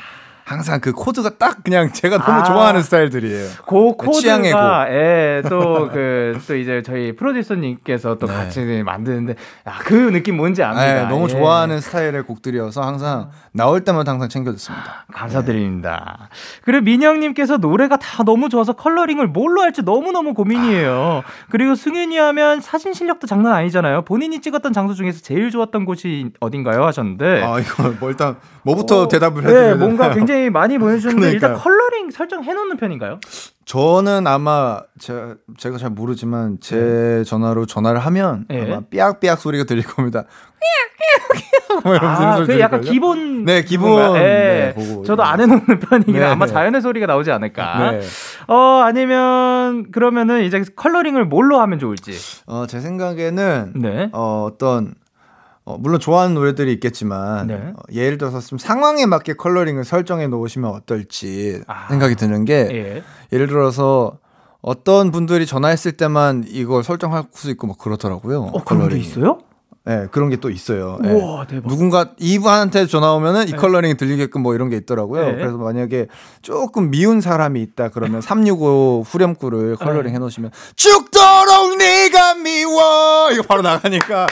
[0.47, 3.49] 항상 그 코드가 딱 그냥 제가 너무 아, 좋아하는 스타일들이에요.
[3.66, 5.88] 그 코드가 예, 또 그또
[6.47, 8.32] 그, 이제 저희 프로듀서님께서 또 네.
[8.32, 9.34] 같이 만드는데
[9.64, 11.03] 아, 그 느낌 뭔지 압니다.
[11.03, 11.28] 네, 너무 예.
[11.30, 15.05] 좋아하는 스타일의 곡들이어서 항상 나올 때마다 항상 챙겨 듣습니다.
[15.12, 16.28] 감사드립니다.
[16.30, 16.36] 네.
[16.62, 21.24] 그리고 민영님께서 노래가 다 너무 좋아서 컬러링을 뭘로 할지 너무 너무 고민이에요.
[21.51, 24.03] 그리고 승윤이 하면 사진 실력도 장난 아니잖아요.
[24.03, 26.84] 본인이 찍었던 장소 중에서 제일 좋았던 곳이 어딘가요?
[26.84, 27.42] 하셨는데.
[27.42, 32.11] 아, 이거 뭐 일단 뭐부터 어, 대답을 해야 네, 뭔가 굉장히 많이 보내주셨는데 일단 컬러링
[32.11, 33.20] 설정 해 놓는 편인가요?
[33.64, 37.24] 저는 아마 제, 제가 잘 모르지만 제 네.
[37.24, 38.62] 전화로 전화를 하면 네.
[38.62, 40.24] 아마 삐약삐약 소리가 들릴 겁니다.
[41.84, 44.74] 뭐 아, 그 약간 기본 네 기본 네.
[44.74, 46.24] 네, 저도 안 해놓는 편이긴 네.
[46.24, 47.91] 아마 자연의 소리가 나오지 않을까.
[47.91, 48.01] 네.
[48.49, 52.12] 어 아니면 그러면은 이제 컬러링을 뭘로 하면 좋을지.
[52.47, 54.11] 어제 생각에는 네.
[54.12, 54.95] 어 어떤
[55.67, 57.55] 어, 물론 좋아하는 노래들이 있겠지만 네.
[57.55, 63.03] 어, 예를 들어서 좀 상황에 맞게 컬러링을 설정해 놓으시면 어떨지 아, 생각이 드는 게 예.
[63.33, 64.19] 예를 들어서
[64.62, 68.43] 어떤 분들이 전화했을 때만 이걸 설정할 수 있고 막 그렇더라고요.
[68.43, 69.41] 어, 그런 게 있어요?
[69.87, 70.99] 네, 그런 게 또 있어요.
[71.01, 71.11] 네.
[71.12, 71.68] 우와, 대박.
[71.68, 73.57] 누군가 이분한테 전화 오면은 이 네.
[73.57, 75.24] 컬러링이 들리게끔 뭐 이런 게 있더라고요.
[75.26, 75.32] 네.
[75.37, 76.09] 그래서 만약에
[76.43, 83.62] 조금 미운 사람이 있다 그러면 365 후렴구를 컬러링 해 놓으시면 죽도록 네가 미워 이거 바로
[83.62, 84.26] 나가니까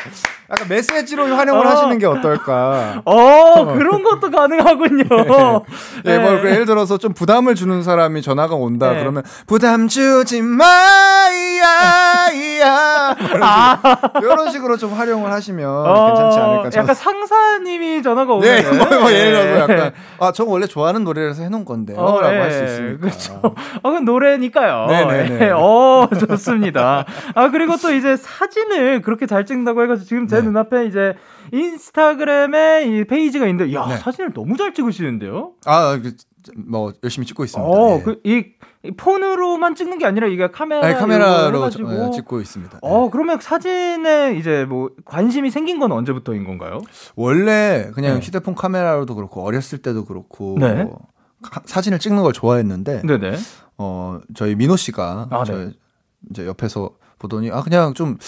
[0.51, 1.71] 약간 메시지로 활용을 어.
[1.71, 3.01] 하시는 게 어떨까?
[3.07, 5.05] 어, 그런 것도 가능하군요.
[6.05, 6.19] 네, 네.
[6.19, 8.99] 뭐 예를 들어서 좀 부담을 주는 사람이 전화가 온다 네.
[8.99, 12.31] 그러면 부담 주지 마야
[12.67, 13.85] 아.
[14.23, 16.71] 이런 식으로 좀 활용을 하시면 어, 괜찮지 않을까?
[16.75, 21.43] 약간 상사님이 전화가 오면 네, 뭐, 뭐 예를 들어서 약간 아, 저 원래 좋아하는 노래라서
[21.43, 22.39] 해놓은 건데라고 어, 네.
[22.39, 22.99] 할수 있으니까.
[22.99, 23.41] 그렇죠.
[23.83, 24.87] 아, 그 노래니까요.
[24.87, 25.39] 네네네.
[25.39, 25.51] 네.
[25.51, 27.05] 어, 좋습니다.
[27.35, 30.43] 아 그리고 또 이제 사진을 그렇게 잘 찍는다고 해가지고 지금 제 네.
[30.43, 31.15] 눈앞에 이제
[31.53, 33.97] 인스타그램에 이 페이지가 있는데, 야 네.
[33.97, 35.53] 사진을 너무 잘 찍으시는데요?
[35.67, 36.15] 아, 그,
[36.57, 37.69] 뭐 열심히 찍고 있습니다.
[37.71, 38.03] 어, 네.
[38.03, 38.45] 그 이
[38.97, 41.89] 폰으로만 찍는 게 아니라 이게 카메라 네, 카메라로 해가지고.
[41.89, 42.79] 저, 네, 찍고 있습니다.
[42.83, 46.81] 어, 그러면 사진에 이제 뭐 관심이 생긴 건 언제부터인 건가요?
[47.17, 48.27] 원래 그냥 네.
[48.27, 50.89] 휴대폰 카메라로도 그렇고 어렸을 때도 그렇고 네.
[51.43, 53.37] 가, 사진을 찍는 걸 좋아했는데, 네네.
[53.79, 55.71] 어 저희 민호 씨가 아, 저
[56.31, 58.19] 이제 옆에서 보더니 아 그냥 좀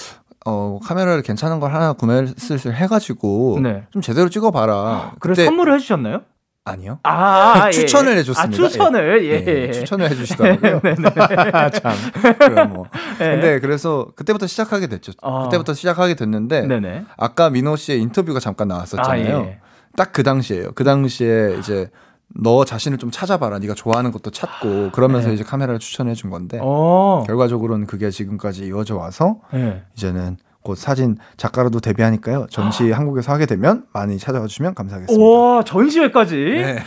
[0.47, 3.85] 어, 카메라를 괜찮은 걸 하나 구매를 슬슬 해가지고 네.
[3.91, 5.17] 좀 제대로 찍어봐라.
[5.19, 6.23] 그래서 선물을 해주셨나요?
[6.67, 6.99] 아니요.
[7.05, 7.71] 아, 아, 아 예.
[7.71, 8.19] 추천을 예.
[8.19, 8.65] 해줬습니다.
[8.65, 9.47] 아, 추천을, 예.
[9.47, 9.67] 예.
[9.69, 9.73] 예.
[9.73, 10.81] 추천을 해주시더라고요.
[10.83, 11.71] 네, 네.
[11.81, 11.93] 참.
[12.39, 12.87] 그럼 뭐.
[13.21, 13.31] 예.
[13.31, 15.13] 근데 그래서 그때부터 시작하게 됐죠.
[15.23, 15.45] 아.
[15.45, 17.05] 그때부터 시작하게 됐는데, 네네.
[17.17, 19.37] 아까 민호 씨의 인터뷰가 잠깐 나왔었잖아요.
[19.37, 19.61] 아, 예.
[19.97, 20.73] 딱그 당시에요.
[20.75, 21.89] 그 당시에 이제
[22.29, 23.61] 너 자신을 좀 찾아봐라.
[23.61, 25.35] 네가 좋아하는 것도 찾고 그러면서 네.
[25.35, 26.65] 이제 카메라를 추천해 준 건데 오.
[26.65, 27.25] 어.
[27.27, 29.85] 결과적으로는 그게 지금까지 이어져 와서 네.
[29.95, 30.37] 이제는
[30.67, 32.49] 곧 사진 작가로도 데뷔하니까요.
[32.51, 32.99] 전시 아.
[32.99, 35.25] 한국에서 하게 되면 많이 찾아와 주시면 감사하겠습니다.
[35.25, 36.35] 와, 전시회까지?
[36.35, 36.79] 네.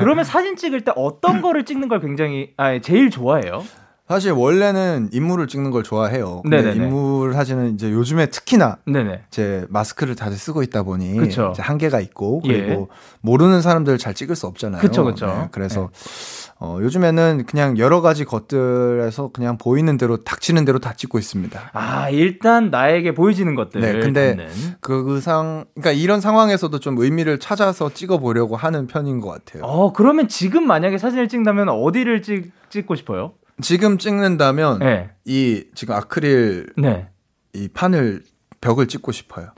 [0.00, 3.64] 그러면 사진 찍을 때 어떤 거를 찍는 걸 굉장히 아, 제일 좋아해요?
[4.12, 6.42] 사실 원래는 인물을 찍는 걸 좋아해요.
[6.42, 9.22] 근데 인물 사진은 이제 요즘에 특히나 네네.
[9.30, 12.96] 제 마스크를 다들 쓰고 있다 보니 이제 한계가 있고 그리고 예.
[13.22, 14.82] 모르는 사람들 잘 찍을 수 없잖아요.
[14.82, 15.26] 그쵸, 그쵸.
[15.26, 16.52] 네, 그래서 네.
[16.60, 21.70] 어, 요즘에는 그냥 여러 가지 것들에서 그냥 보이는 대로 닥치는 대로 다 찍고 있습니다.
[21.72, 23.80] 아, 일단 나에게 보여지는 것들.
[23.80, 24.48] 네, 근데
[24.80, 29.64] 그, 그 상, 그러니까 이런 상황에서도 좀 의미를 찾아서 찍어 보려고 하는 편인 것 같아요.
[29.64, 33.32] 어, 그러면 지금 만약에 사진을 찍는다면 어디를 찍, 찍고 싶어요?
[33.62, 35.10] 지금 찍는다면 네.
[35.24, 37.08] 이 지금 아크릴 네.
[37.54, 38.22] 이 판을
[38.60, 39.48] 벽을 찍고 싶어요.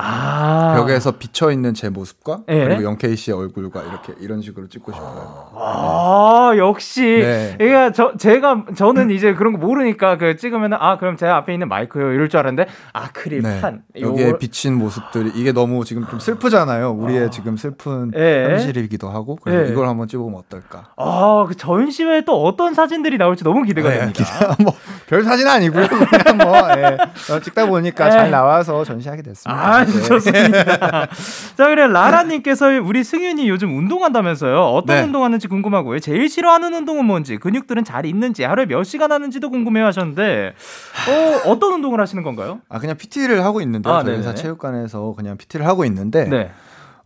[0.00, 0.74] 아.
[0.76, 2.64] 벽에서 비쳐 있는 제 모습과 네.
[2.64, 5.50] 그리고 영케이 씨의 얼굴과 이렇게 이런 식으로 찍고 싶어요.
[5.56, 6.58] 아, 네.
[6.58, 7.02] 역시.
[7.02, 7.56] 네.
[7.58, 11.68] 그러니까 저 제가 저는 이제 그런 거 모르니까 그 찍으면 아 그럼 제 앞에 있는
[11.68, 14.00] 마이크요 이럴 줄 알았는데 아크릴판 네.
[14.00, 14.38] 여기에 요...
[14.38, 16.92] 비친 모습들이 이게 너무 지금 좀 슬프잖아요.
[16.92, 17.30] 우리의 아.
[17.30, 18.50] 지금 슬픈 네.
[18.50, 19.72] 현실이기도 하고 그래서 네.
[19.72, 20.90] 이걸 한번 찍어보면 어떨까.
[20.96, 24.24] 아, 그 전시회에 또 어떤 사진들이 나올지 너무 기대가 네, 됩니다.
[24.62, 25.88] 뭐별 사진 아니고요.
[25.88, 26.96] 그냥 뭐 예.
[27.42, 29.60] 찍다 보니까 잘 나와서 전시하게 됐습니다.
[29.60, 30.02] 아, 네.
[30.08, 31.08] 좋습니다.
[31.56, 34.60] 자, 그래 라라님께서 우리 승윤이 요즘 운동한다면서요.
[34.60, 35.02] 어떤 네.
[35.04, 35.98] 운동하는지 궁금하고요.
[36.00, 40.54] 제일 싫어하는 운동은 뭔지, 근육들은 잘 있는지, 하루에 몇 시간 하는지도 궁금해하셨는데
[41.08, 42.60] 어, 어떤 운동을 하시는 건가요?
[42.68, 46.50] 아, 그냥 PT를 하고 있는데 아, 저희 회사 체육관에서 그냥 PT를 하고 있는데 네.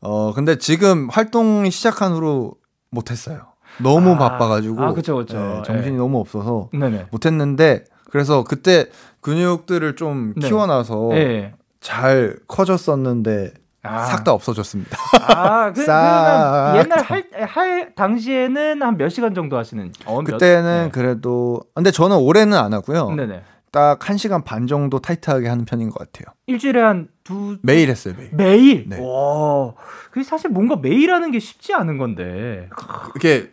[0.01, 2.55] 어, 근데 지금 활동이 시작한 후로
[2.91, 3.53] 못했어요.
[3.79, 5.39] 너무 아, 바빠가지고 아, 그쵸, 그쵸.
[5.39, 5.99] 네, 정신이 네.
[5.99, 7.07] 너무 없어서 네네.
[7.11, 8.87] 못했는데 그래서 그때
[9.23, 10.49] 근육들을 좀 네.
[10.49, 11.55] 키워놔서 네.
[11.83, 13.53] 잘 커졌었는데
[13.83, 14.05] 아.
[14.05, 14.97] 싹다 없어졌습니다.
[15.27, 15.81] 아, 그,
[16.79, 19.91] 옛날 할, 할 당시에는 한 몇 시간 정도 하시는?
[20.07, 20.91] 어, 그때는 네.
[20.93, 23.11] 그래도 근데 저는 올해는 안 하고요.
[23.11, 23.43] 네네.
[23.73, 26.33] 딱 1시간 반 정도 타이트하게 하는 편인 것 같아요.
[26.47, 28.31] 일주일에 한 두 매일 했어요, 매일.
[28.35, 28.89] 매일?
[28.89, 28.97] 네.
[29.01, 29.73] 와.
[30.11, 32.69] 그게 사실 뭔가 매일 하는 게 쉽지 않은 건데.
[33.17, 33.53] 이게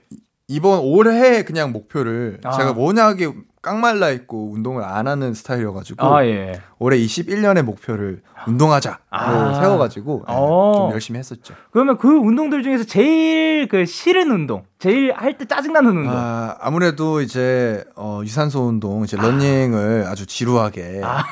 [0.49, 2.51] 이번 올해 그냥 목표를 아.
[2.51, 3.31] 제가 워낙에
[3.61, 6.59] 깡말라 있고 운동을 안 하는 스타일이어가지고 아, 예.
[6.79, 9.59] 올해 21년의 목표를 운동하자로 아.
[9.61, 11.53] 세워가지고 네, 좀 열심히 했었죠.
[11.71, 16.13] 그러면 그 운동들 중에서 제일 그 싫은 운동, 제일 할 때 짜증나는 운동.
[16.15, 20.15] 아, 아무래도 이제 어, 유산소 운동, 이제 러닝을 아.
[20.15, 21.01] 좀 지루하게.
[21.03, 21.23] 아.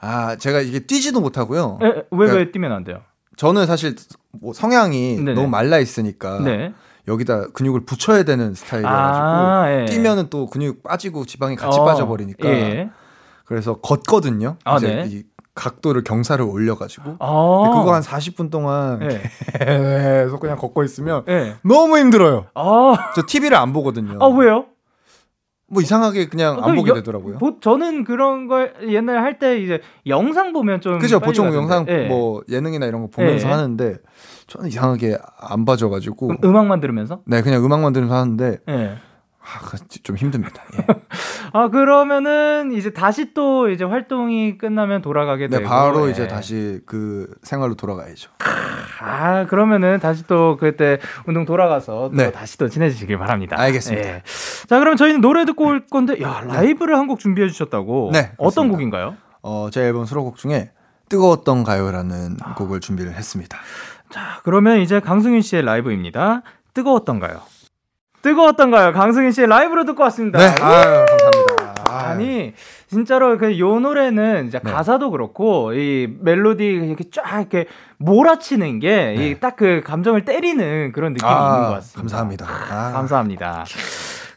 [0.00, 0.36] 아.
[0.36, 1.78] 제가 이게 뛰지도 못하고요.
[1.82, 3.00] 에, 왜, 그러니까 왜 뛰면 안 돼요?
[3.36, 3.96] 저는 사실
[4.30, 5.34] 뭐 성향이 네네.
[5.34, 6.40] 너무 말라 있으니까.
[6.40, 6.72] 네.
[7.06, 9.84] 여기다 근육을 붙여야 되는 스타일이어가지고 아, 예.
[9.86, 12.90] 뛰면은 또 근육 빠지고 지방이 같이 어, 빠져버리니까 예.
[13.44, 14.56] 그래서 걷거든요.
[14.64, 15.04] 아, 이제 네.
[15.08, 15.22] 이
[15.54, 19.22] 각도를 경사를 올려가지고 아~ 그거 한 40분 동안 네.
[20.24, 21.54] 계속 그냥 걷고 있으면 네.
[21.62, 22.46] 너무 힘들어요.
[22.54, 24.18] 아~ 저 TV를 안 보거든요.
[24.20, 24.66] 아 왜요?
[25.66, 27.38] 뭐 이상하게 그냥 안 보게 여, 되더라고요.
[27.38, 31.52] 보, 저는 그런 걸 옛날 할 때 이제 영상 보면 좀 그죠 보통.
[31.54, 32.06] 영상 네.
[32.08, 33.52] 뭐 예능이나 이런 거 보면서 네.
[33.52, 33.96] 하는데
[34.46, 38.96] 저는 이상하게 안 봐줘가지고 음, 음악만 들으면서 네 그냥 음악만 들으면서 하는데 네.
[39.46, 40.62] 아, 그좀 힘듭니다.
[40.78, 40.86] 예.
[41.52, 46.12] 아 그러면은 이제 다시 또 이제 활동이 끝나면 돌아가게 네, 되고 바로 예.
[46.12, 48.30] 이제 다시 그 생활로 돌아가야죠.
[49.00, 52.32] 아 그러면은 다시 또 그때 운동 돌아가서 또 네.
[52.32, 53.56] 다시 또 친해지시길 바랍니다.
[53.58, 54.08] 알겠습니다.
[54.08, 54.22] 예.
[54.66, 58.10] 자 그럼 저희는 노래 듣고 올 건데 야 라이브를 한 곡 준비해 주셨다고.
[58.14, 58.32] 네.
[58.38, 59.16] 어떤 곡인가요?
[59.42, 60.70] 어제 앨범 수록곡 중에
[61.10, 62.54] 뜨거웠던 가요라는 아.
[62.54, 63.58] 곡을 준비를 했습니다.
[64.10, 66.42] 자 그러면 이제 강승윤 씨의 라이브입니다.
[66.74, 67.40] 뜨거웠던가요?
[68.22, 68.92] 뜨거웠던가요?
[68.92, 70.38] 강승인 씨의 라이브로 듣고 왔습니다.
[70.38, 71.74] 네, 아유, 감사합니다.
[71.90, 72.52] 아니
[72.88, 74.70] 진짜로 그 요 노래는 이제 네.
[74.70, 77.66] 가사도 그렇고 이 멜로디 이렇게 쫙 이렇게
[77.98, 79.38] 몰아치는 게 네.
[79.38, 82.00] 딱그 감정을 때리는 그런 느낌이 아, 있는 것 같습니다.
[82.00, 82.46] 감사합니다.
[82.48, 82.92] 아.
[82.92, 83.64] 감사합니다.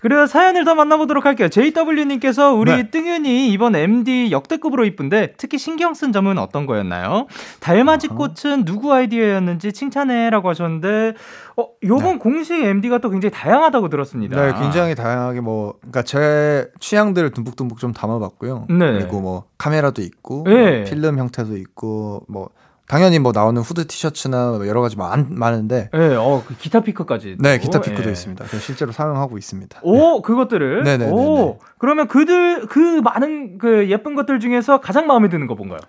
[0.02, 1.50] 그리고 사연을 더 만나보도록 할게요.
[1.50, 2.90] JW님께서 우리 네.
[2.90, 7.28] 뜬윤이 이번 MD 역대급으로 이쁜데 특히 신경 쓴 점은 어떤 거였나요?
[7.60, 11.14] 달맞이 꽃은 누구 아이디어였는지 칭찬해라고 하셨는데
[11.58, 12.18] 어 요번 네.
[12.20, 14.40] 공식 MD가 또 굉장히 다양하다고 들었습니다.
[14.40, 18.68] 네, 굉장히 다양하게 뭐 그러니까 제 취향들을 듬뿍듬뿍 좀 담아봤고요.
[18.70, 18.94] 네.
[18.94, 20.78] 그리고 뭐 카메라도 있고 네.
[20.78, 22.50] 뭐 필름 형태도 있고 뭐
[22.88, 25.90] 당연히 뭐 나오는 후드 티셔츠나 뭐 여러 가지 많, 많은데.
[25.92, 27.38] 네, 어, 그 기타 피크까지.
[27.40, 28.14] 네, 기타 피크도 예.
[28.14, 28.46] 있습니다.
[28.60, 29.82] 실제로 사용하고 있습니다.
[29.84, 30.22] 오, 네.
[30.24, 30.84] 그것들을?
[30.84, 31.12] 네네.
[31.12, 35.80] 오, 그러면 그들, 그 많은 그 예쁜 것들 중에서 가장 마음에 드는 거 뭔가요?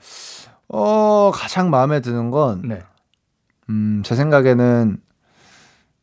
[0.68, 2.62] 어, 가장 마음에 드는 건.
[2.66, 2.82] 네.
[3.70, 4.98] 음, 제 생각에는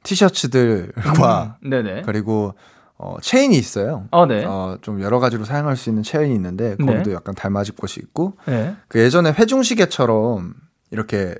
[0.03, 1.57] 티셔츠들과.
[1.61, 2.03] 음, 네네.
[2.03, 2.53] 그리고
[2.97, 4.07] 어, 체인이 있어요.
[4.11, 4.45] 어, 네.
[4.45, 7.13] 어, 좀 여러 가지로 사용할 수 있는 체인이 있는데 거기도 네.
[7.13, 8.77] 약간 달맞이 꽃이 있고 네.
[8.87, 10.53] 그 예전에 회중 시계처럼
[10.91, 11.35] 이렇게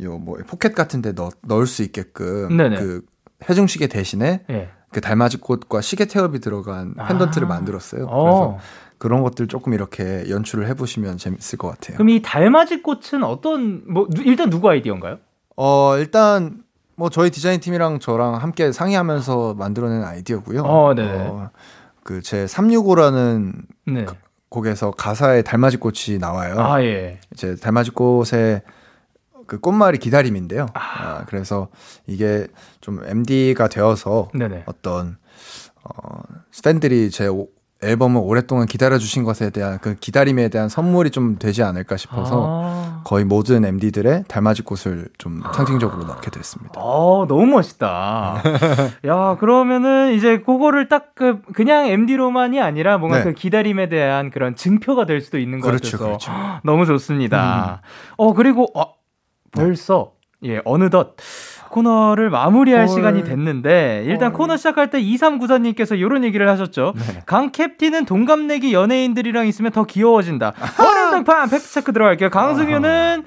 [0.00, 2.76] 요 뭐 포켓 같은데 넣, 넣을 수 있게끔 네네.
[2.76, 3.02] 그
[3.48, 4.68] 회중시계 대신에 네.
[4.92, 8.06] 그 달맞이 꽃과 시계 태엽이 들어간 펜던트를 아~ 만들었어요.
[8.06, 8.22] 어.
[8.22, 8.58] 그래서
[8.98, 11.96] 그런 것들 조금 이렇게 연출을 해보시면 재밌을 것 같아요.
[11.96, 15.18] 그럼 이 달맞이 꽃은 어떤 뭐 일단 누구 아이디어인가요?
[15.56, 16.62] 어 일단
[16.94, 20.62] 뭐 저희 디자인 팀이랑 저랑 함께 상의하면서 만들어낸 아이디어고요.
[20.62, 21.02] 어, 네.
[21.02, 21.50] 어,
[22.02, 23.52] 이제 365라는
[23.86, 24.06] 네.
[24.48, 26.56] 곡에서 가사에 달맞이 꽃이 나와요.
[26.58, 27.20] 아 예.
[27.34, 28.62] 이제 달맞이 꽃의
[29.46, 30.66] 그 꽃말이 기다림인데요.
[30.74, 30.80] 아.
[30.80, 31.68] 아 그래서
[32.06, 32.46] 이게
[32.80, 34.64] 좀 MD가 되어서 네네.
[34.66, 35.16] 어떤
[35.82, 36.22] 어
[36.64, 37.28] 팬들이 제
[37.82, 43.24] 앨범을 오랫동안 기다려주신 것에 대한 그 기다림에 대한 선물이 좀 되지 않을까 싶어서 아~ 거의
[43.24, 46.80] 모든 MD들의 달맞이 꽃을 좀 상징적으로 넣게 됐습니다.
[46.80, 48.42] 어, 너무 멋있다.
[49.06, 53.24] 야, 그러면은 이제 그거를 딱 그, 그냥 MD로만이 아니라 뭔가 네.
[53.24, 56.32] 그 기다림에 대한 그런 증표가 될 수도 있는 것 그렇죠, 같아서 그렇죠.
[56.64, 57.82] 너무 좋습니다.
[57.82, 58.14] 음.
[58.16, 58.95] 어, 그리고, 어,
[59.52, 60.50] 벌써, 네.
[60.54, 61.16] 예, 어느덧
[61.70, 62.88] 코너를 마무리할 헐.
[62.88, 64.38] 시간이 됐는데 일단 헐.
[64.38, 66.94] 코너 시작할 때 2394님께서 이런 얘기를 하셨죠.
[66.96, 67.22] 네.
[67.26, 70.50] 강 캡틴은 동갑내기 연예인들이랑 있으면 더 귀여워진다.
[70.78, 72.30] 허름등판 팩트체크 들어갈게요.
[72.30, 73.24] 강승규는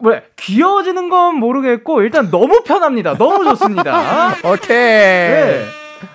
[0.00, 3.14] 왜 귀여워지는 건 모르겠고 일단 너무 편합니다.
[3.16, 4.34] 너무 좋습니다.
[4.44, 4.76] 오케이.
[4.76, 5.64] 네.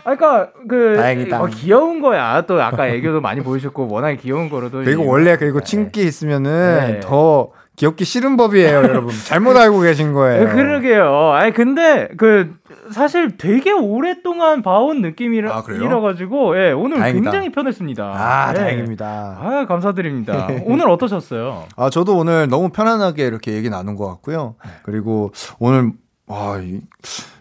[0.04, 1.42] 아, 그러니까 그 다행이다.
[1.42, 2.42] 어, 귀여운 거야.
[2.48, 5.66] 또 아까 애교도 많이 보여주셨고 워낙에 귀여운 거로도 그리고 원래 그리고 네.
[5.66, 7.00] 친기 있으면은 네.
[7.02, 7.50] 더
[7.82, 9.12] 귀엽기 싫은 법이에요, 여러분.
[9.26, 10.46] 잘못 알고 계신 거예요.
[10.46, 11.32] 네, 그러게요.
[11.32, 12.54] 아니 근데 그
[12.92, 17.24] 사실 되게 오랫동안 봐온 느낌이라 아, 가지고 예, 오늘 다행이다.
[17.32, 18.04] 굉장히 편했습니다.
[18.04, 18.54] 아, 예.
[18.54, 19.40] 다행입니다.
[19.42, 20.48] 아, 감사드립니다.
[20.66, 21.66] 오늘 어떠셨어요?
[21.76, 24.56] 아, 저도 오늘 너무 편안하게 이렇게 얘기 나눈 것 같고요.
[24.84, 25.92] 그리고 오늘
[26.28, 26.82] 와, 이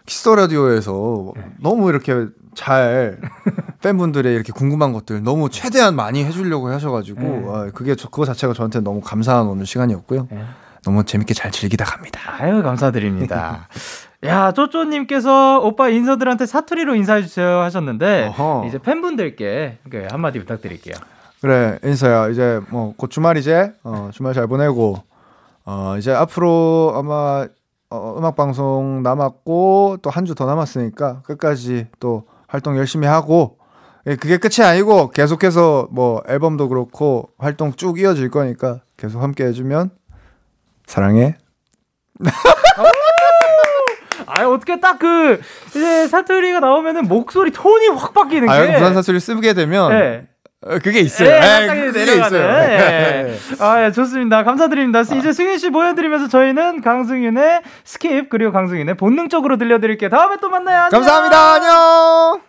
[0.07, 1.43] 키스터 라디오에서 네.
[1.61, 2.25] 너무 이렇게
[2.55, 3.19] 잘
[3.81, 7.43] 팬분들의 이렇게 궁금한 것들 너무 최대한 많이 해주려고 하셔가지고 네.
[7.47, 10.27] 아, 그게 저, 그거 자체가 저한테 너무 감사한 오늘 시간이었고요.
[10.29, 10.43] 네.
[10.83, 12.19] 너무 재밌게 잘 즐기다 갑니다.
[12.39, 13.67] 아유 감사드립니다.
[14.25, 18.65] 야 쪼쪼님께서 오빠 인서들한테 사투리로 인사해 주세요 하셨는데 어허.
[18.67, 19.79] 이제 팬분들께
[20.11, 20.95] 한마디 부탁드릴게요.
[21.41, 24.97] 그래 인서야 이제 뭐 곧 주말이제 어, 주말 잘 보내고
[25.65, 27.47] 어, 이제 앞으로 아마
[27.89, 33.57] 어, 음악 방송 남았고 또 한 주 더 남았으니까 끝까지 또 활동 열심히 하고
[34.07, 39.91] 예, 그게 끝이 아니고 계속해서 뭐 앨범도 그렇고 활동 쭉 이어질 거니까 계속 함께 해주면
[40.85, 41.37] 사랑해.
[44.27, 45.39] 아 어떻게 딱 그
[45.69, 48.53] 이제 사투리가 나오면은 목소리 톤이 확 바뀌는 게.
[48.53, 50.27] 아, 부산 사투리 쓰게 되면 네.
[50.63, 51.27] 어, 그게 있어요.
[51.27, 52.47] 네, 네 그게 있어요.
[52.47, 53.37] 네.
[53.59, 54.43] 아, 예, 좋습니다.
[54.43, 54.99] 감사드립니다.
[54.99, 55.01] 아.
[55.01, 60.09] 이제 승윤 씨 보여드리면서 저희는 강승윤의 SKIP 그리고 강승윤의 본능적으로 들려드릴게요.
[60.09, 60.83] 다음에 또 만나요.
[60.83, 61.01] 안녕.
[61.01, 61.53] 감사합니다.
[61.53, 62.41] 안녕.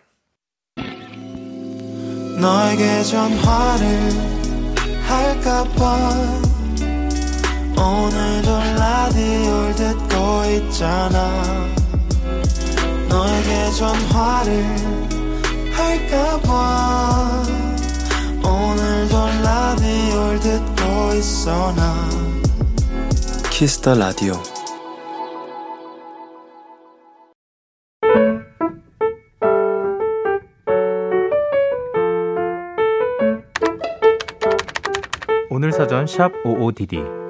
[2.39, 4.33] 너에게 전화를
[5.07, 6.43] 할까봐
[7.79, 11.43] 오늘도 라디오를 듣고 있잖아
[13.09, 14.65] 너에게 전화를
[15.73, 17.62] 할까봐
[18.45, 21.95] 오늘도 라디오를 듣고 있어 나.
[23.51, 24.35] 키스 더 라디오
[35.51, 37.23] 오늘 사전 샵 55DD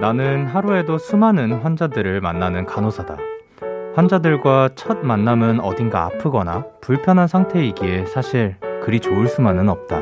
[0.00, 3.16] 나는 하루에도 수많은 환자들을 만나는 간호사다.
[3.94, 10.00] 환자들과 첫 만남은 어딘가 아프거나 불편한 상태이기에 사실 그리 좋을 수만은 없다.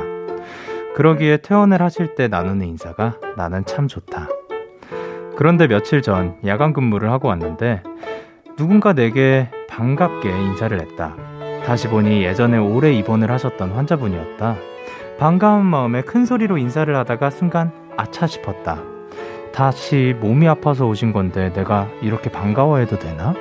[0.95, 4.29] 그러기에 퇴원을 하실 때 나누는 인사가 나는 참 좋다.
[5.37, 7.83] 그런데 며칠 전 야간 근무를 하고 왔는데
[8.57, 11.15] 누군가 내게 반갑게 인사를 했다.
[11.67, 14.57] 다시 보니 예전에 오래 입원을 하셨던 환자분이었다.
[15.19, 18.83] 반가운 마음에 큰 소리로 인사를 하다가 순간 아차 싶었다.
[19.53, 23.35] 다시 몸이 아파서 오신 건데 내가 이렇게 반가워해도 되나?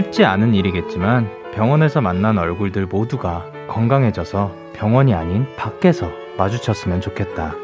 [0.00, 7.54] 쉽지 않은 일이겠지만 병원에서 만난 얼굴들 모두가 건강해져서 병원이 아닌 밖에서 마주쳤으면 좋겠다.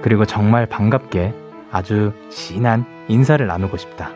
[0.00, 1.34] 그리고 정말 반갑게
[1.70, 4.12] 아주 진한 인사를 나누고 싶다.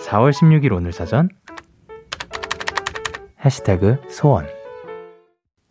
[0.00, 1.28] 4월 16일 오늘 사전
[3.44, 4.48] 해시태그 소원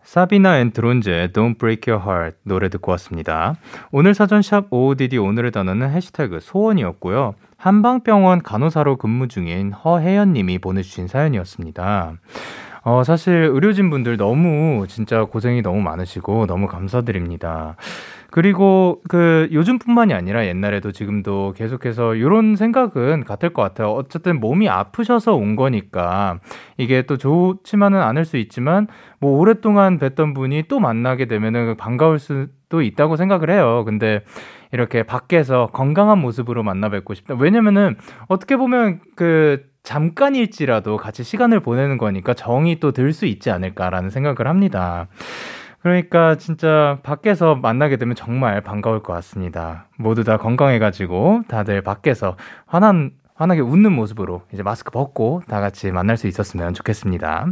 [0.02, 3.56] 사비나 앤 드론즈의 Don't Break Your Heart 노래 듣고 왔습니다.
[3.92, 7.36] 오늘 사전 샵 OODD 오늘의 단어는 해시태그 소원이었고요.
[7.60, 12.14] 한방병원 간호사로 근무 중인 허혜연 님이 보내주신 사연이었습니다.
[12.84, 17.76] 어, 사실 의료진 분들 너무 진짜 고생이 너무 많으시고 너무 감사드립니다.
[18.32, 23.90] 그리고 그 요즘뿐만이 아니라 옛날에도 지금도 계속해서 이런 생각은 같을 것 같아요.
[23.90, 26.40] 어쨌든 몸이 아프셔서 온 거니까
[26.78, 28.88] 이게 또 좋지만은 않을 수 있지만
[29.20, 33.84] 뭐 오랫동안 뵀던 분이 또 만나게 되면은 반가울 수도 있다고 생각을 해요.
[33.86, 34.24] 근데
[34.72, 37.36] 이렇게 밖에서 건강한 모습으로 만나 뵙고 싶다.
[37.36, 37.96] 왜냐면은
[38.28, 44.48] 어떻게 보면 그 잠깐일지라도 같이 시간을 보내는 거니까 정이 또 들 수 있지 않을까라는 생각을
[44.48, 45.08] 합니다.
[45.82, 49.88] 그러니까 진짜 밖에서 만나게 되면 정말 반가울 것 같습니다.
[49.98, 56.18] 모두 다 건강해가지고 다들 밖에서 환한 환하게 웃는 모습으로 이제 마스크 벗고 다 같이 만날
[56.18, 57.48] 수 있었으면 좋겠습니다.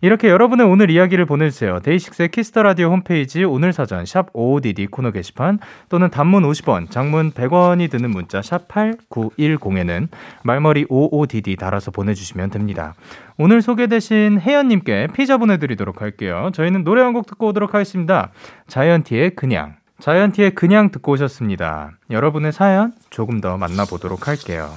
[0.00, 1.80] 이렇게 여러분의 오늘 이야기를 보내주세요.
[1.80, 7.32] 데이식스의 키스 더 라디오 홈페이지 오늘 사전 샵 55DD 코너 게시판 또는 단문 50원, 장문
[7.32, 10.08] 100원이 드는 문자 샵 8910에는
[10.44, 12.94] 말머리 55DD 달아서 보내주시면 됩니다.
[13.38, 16.50] 오늘 소개되신 혜연님께 피자 보내드리도록 할게요.
[16.54, 18.30] 저희는 노래 한 곡 듣고 오도록 하겠습니다.
[18.68, 19.76] 자이언티의 그냥.
[20.00, 21.92] 자이언티의 그냥 듣고 오셨습니다.
[22.10, 24.68] 여러분의 사연 조금 더 만나보도록 할게요.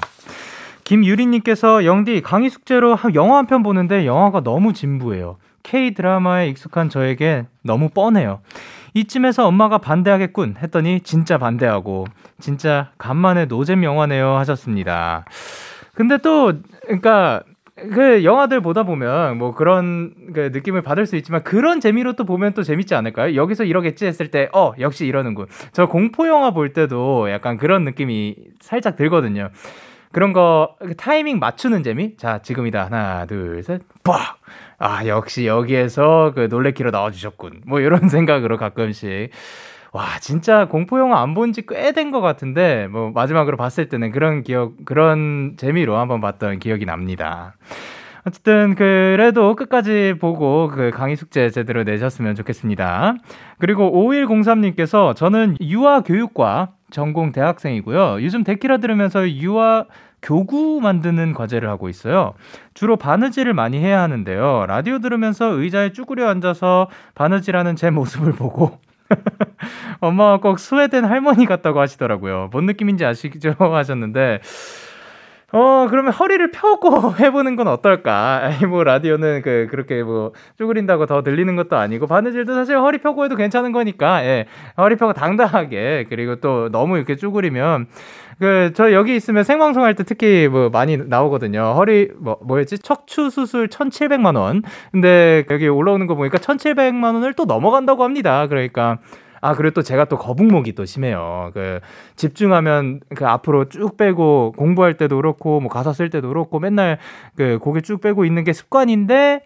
[0.89, 5.37] 김유리님께서 영디 강의 숙제로 영화 한 편 보는데 영화가 너무 진부해요.
[5.61, 8.39] K 드라마에 익숙한 저에게 너무 뻔해요.
[8.95, 12.05] 이쯤에서 엄마가 반대하겠군 했더니 진짜 반대하고
[12.39, 15.25] 진짜 간만에 노잼 영화네요 하셨습니다.
[15.93, 16.53] 근데 또
[16.85, 17.43] 그러니까
[17.93, 22.53] 그 영화들 보다 보면 뭐 그런 그 느낌을 받을 수 있지만 그런 재미로 또 보면
[22.55, 23.35] 또 재밌지 않을까요?
[23.35, 25.45] 여기서 이러겠지 했을 때 어 역시 이러는군.
[25.71, 29.49] 저 공포 영화 볼 때도 약간 그런 느낌이 살짝 들거든요.
[30.12, 32.18] 그런 거 타이밍 맞추는 재미?
[32.18, 32.86] 자, 지금이다.
[32.86, 33.82] 하나, 둘, 셋.
[34.03, 34.39] 빡!
[34.80, 37.62] 아, 역시 여기에서 그 놀래키로 나와 주셨군.
[37.68, 39.30] 뭐 이런 생각으로 가끔씩
[39.91, 44.12] 와, 진짜 공포 영화 안 본 지 꽤 된 것 같은데 뭐 마지막으로 봤을 때는
[44.12, 47.55] 그런 기억 그런 재미로 한번 봤던 기억이 납니다.
[48.26, 53.16] 어쨌든 그래도 끝까지 보고 그 강의 숙제 제대로 내셨으면 좋겠습니다.
[53.57, 58.23] 그리고 5103님께서 저는 유아 교육과 전공 대학생이고요.
[58.23, 59.85] 요즘 데키라 들으면서 유아
[60.21, 62.33] 교구 만드는 과제를 하고 있어요.
[62.73, 64.65] 주로 바느질을 많이 해야 하는데요.
[64.67, 68.79] 라디오 들으면서 의자에 쭈그려 앉아서 바느질하는 제 모습을 보고
[70.01, 72.49] 엄마가 꼭 스웨덴 할머니 같다고 하시더라고요.
[72.51, 73.55] 뭔 느낌인지 아시죠?
[73.59, 74.41] 하셨는데
[75.52, 78.41] 어, 그러면 허리를 펴고 해보는 건 어떨까?
[78.43, 83.26] 아니, 뭐, 라디오는 그, 그렇게 뭐, 쭈그린다고 더 들리는 것도 아니고, 바느질도 사실 허리 펴고
[83.26, 84.45] 해도 괜찮은 거니까, 예.
[84.78, 87.88] 허리 펴고 당당하게, 그리고 또 너무 이렇게 쭈그리면,
[88.39, 91.74] 그, 저 여기 있으면 생방송 할 때 특히 뭐 많이 나오거든요.
[91.76, 92.80] 허리, 뭐, 뭐였지?
[92.80, 94.64] 척추 수술 1,700만원.
[94.91, 98.45] 근데 여기 올라오는 거 보니까 1,700만원을 또 넘어간다고 합니다.
[98.47, 99.00] 그러니까,
[99.41, 101.51] 아, 그리고 또 제가 또 거북목이 또 심해요.
[101.53, 101.79] 그,
[102.15, 106.97] 집중하면 그 앞으로 쭉 빼고 공부할 때도 그렇고, 뭐 가사 쓸 때도 그렇고, 맨날
[107.35, 109.41] 그 고개 쭉 빼고 있는 게 습관인데,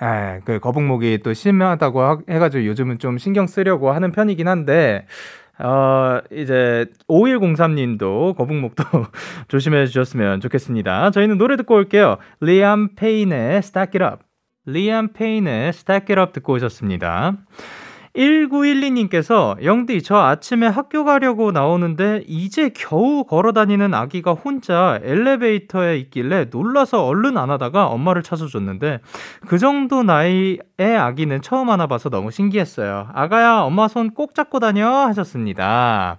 [0.00, 5.06] 아, 그 거북목이 또 심하다고 해가지고 요즘은 좀 신경 쓰려고 하는 편이긴 한데,
[5.62, 8.82] 어, 이제 5103님도 거북목도
[9.48, 11.10] 조심해 주셨으면 좋겠습니다.
[11.10, 12.16] 저희는 노래 듣고 올게요.
[12.40, 14.24] 리암 페인의 Stack It Up.
[14.64, 17.36] 리암 페인의 Stack It Up 듣고 오셨습니다.
[18.16, 26.46] 1912님께서 영디 저 아침에 학교 가려고 나오는데 이제 겨우 걸어 다니는 아기가 혼자 엘리베이터에 있길래
[26.50, 29.00] 놀라서 얼른 안아다가 엄마를 찾아줬는데
[29.46, 30.58] 그 정도 나이의
[30.98, 33.08] 아기는 처음 안아봐서 너무 신기했어요.
[33.14, 36.18] 아가야 엄마 손 꼭 잡고 다녀 하셨습니다.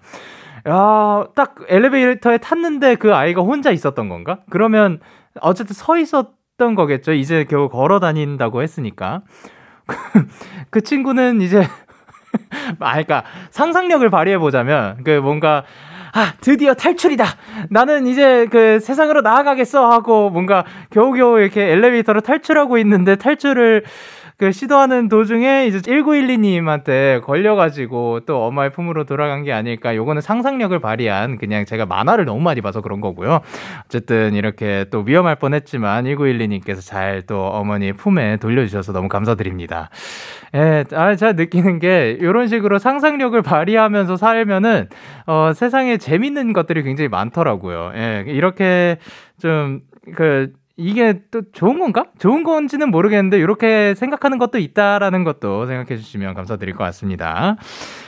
[0.69, 4.39] 야, 딱 엘리베이터에 탔는데 그 아이가 혼자 있었던 건가?
[4.49, 4.99] 그러면
[5.41, 7.13] 어쨌든 서 있었던 거겠죠.
[7.13, 9.23] 이제 겨우 걸어 다닌다고 했으니까.
[10.69, 11.67] 그 친구는 이제
[12.79, 15.63] 아, 그러니까 상상력을 발휘해 보자면 그 뭔가
[16.13, 17.25] 아 드디어 탈출이다.
[17.69, 23.84] 나는 이제 그 세상으로 나아가겠어 하고 뭔가 겨우겨우 이렇게 엘리베이터로 탈출하고 있는데 탈출을
[24.41, 29.95] 그 시도하는 도중에 이제 1912님한테 걸려가지고 또 엄마의 품으로 돌아간 게 아닐까.
[29.95, 33.41] 요거는 상상력을 발휘한 그냥 제가 만화를 너무 많이 봐서 그런 거고요.
[33.85, 39.89] 어쨌든 이렇게 또 위험할 뻔 했지만 1912님께서 잘 또 어머니 품에 돌려주셔서 너무 감사드립니다.
[40.55, 44.89] 예, 아, 제가 느끼는 게 이런 식으로 상상력을 발휘하면서 살면은
[45.27, 47.91] 어, 세상에 재밌는 것들이 굉장히 많더라고요.
[47.95, 48.97] 예, 이렇게
[49.39, 52.05] 좀그 이게 또 좋은 건가?
[52.17, 57.55] 좋은 건지는 모르겠는데 이렇게 생각하는 것도 있다라는 것도 생각해 주시면 감사드릴 것 같습니다.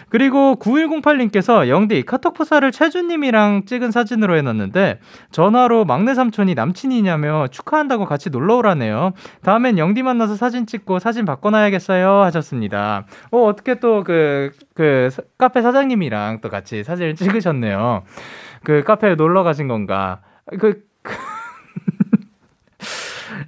[0.10, 5.00] 그리고 9108님께서 영디 카톡 포사를 최준님이랑 찍은 사진으로 해놨는데
[5.32, 9.14] 전화로 막내 삼촌이 남친이냐며 축하한다고 같이 놀러 오라네요.
[9.44, 13.06] 다음엔 영디 만나서 사진 찍고 사진 바꿔놔야겠어요 하셨습니다.
[13.32, 18.04] 어 어떻게 또 그그 그 카페 사장님이랑 또 같이 사진을 찍으셨네요.
[18.64, 20.22] 그 카페에 놀러 가신 건가?
[20.60, 20.84] 그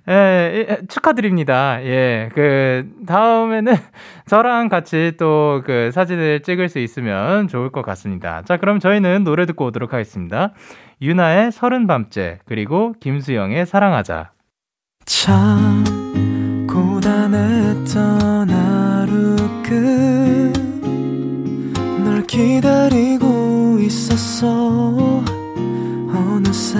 [0.07, 1.83] 예, 축하드립니다.
[1.83, 3.73] 예, 그, 다음에는
[4.27, 8.41] 저랑 같이 또 그 사진을 찍을 수 있으면 좋을 것 같습니다.
[8.43, 10.53] 자, 그럼 저희는 노래 듣고 오도록 하겠습니다.
[11.01, 14.31] 유나의 서른 밤째, 그리고 김수영의 사랑하자.
[15.05, 15.83] 참,
[16.67, 20.65] 고단했던 하루 끝
[22.15, 24.47] 널 기다리고 있었어.
[26.13, 26.79] 어느새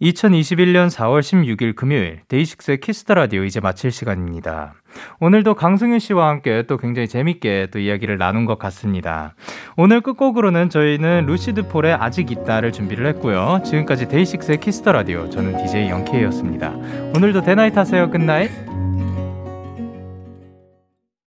[0.00, 4.74] 2021년 4월 16일 금요일 데이식스의 키스 더 라디오 이제 마칠 시간입니다.
[5.18, 9.34] 오늘도 강승윤 씨와 함께 또 굉장히 재밌게 또 이야기를 나눈 것 같습니다.
[9.76, 13.60] 오늘 끝곡으로는 저희는 루시드 폴의 아직 있다를 준비를 했고요.
[13.64, 16.70] 지금까지 데이식스의 키스 더 라디오 저는 DJ 영케이였습니다.
[17.16, 18.08] 오늘도 대나잇 하세요.
[18.08, 18.77] 끝나잇.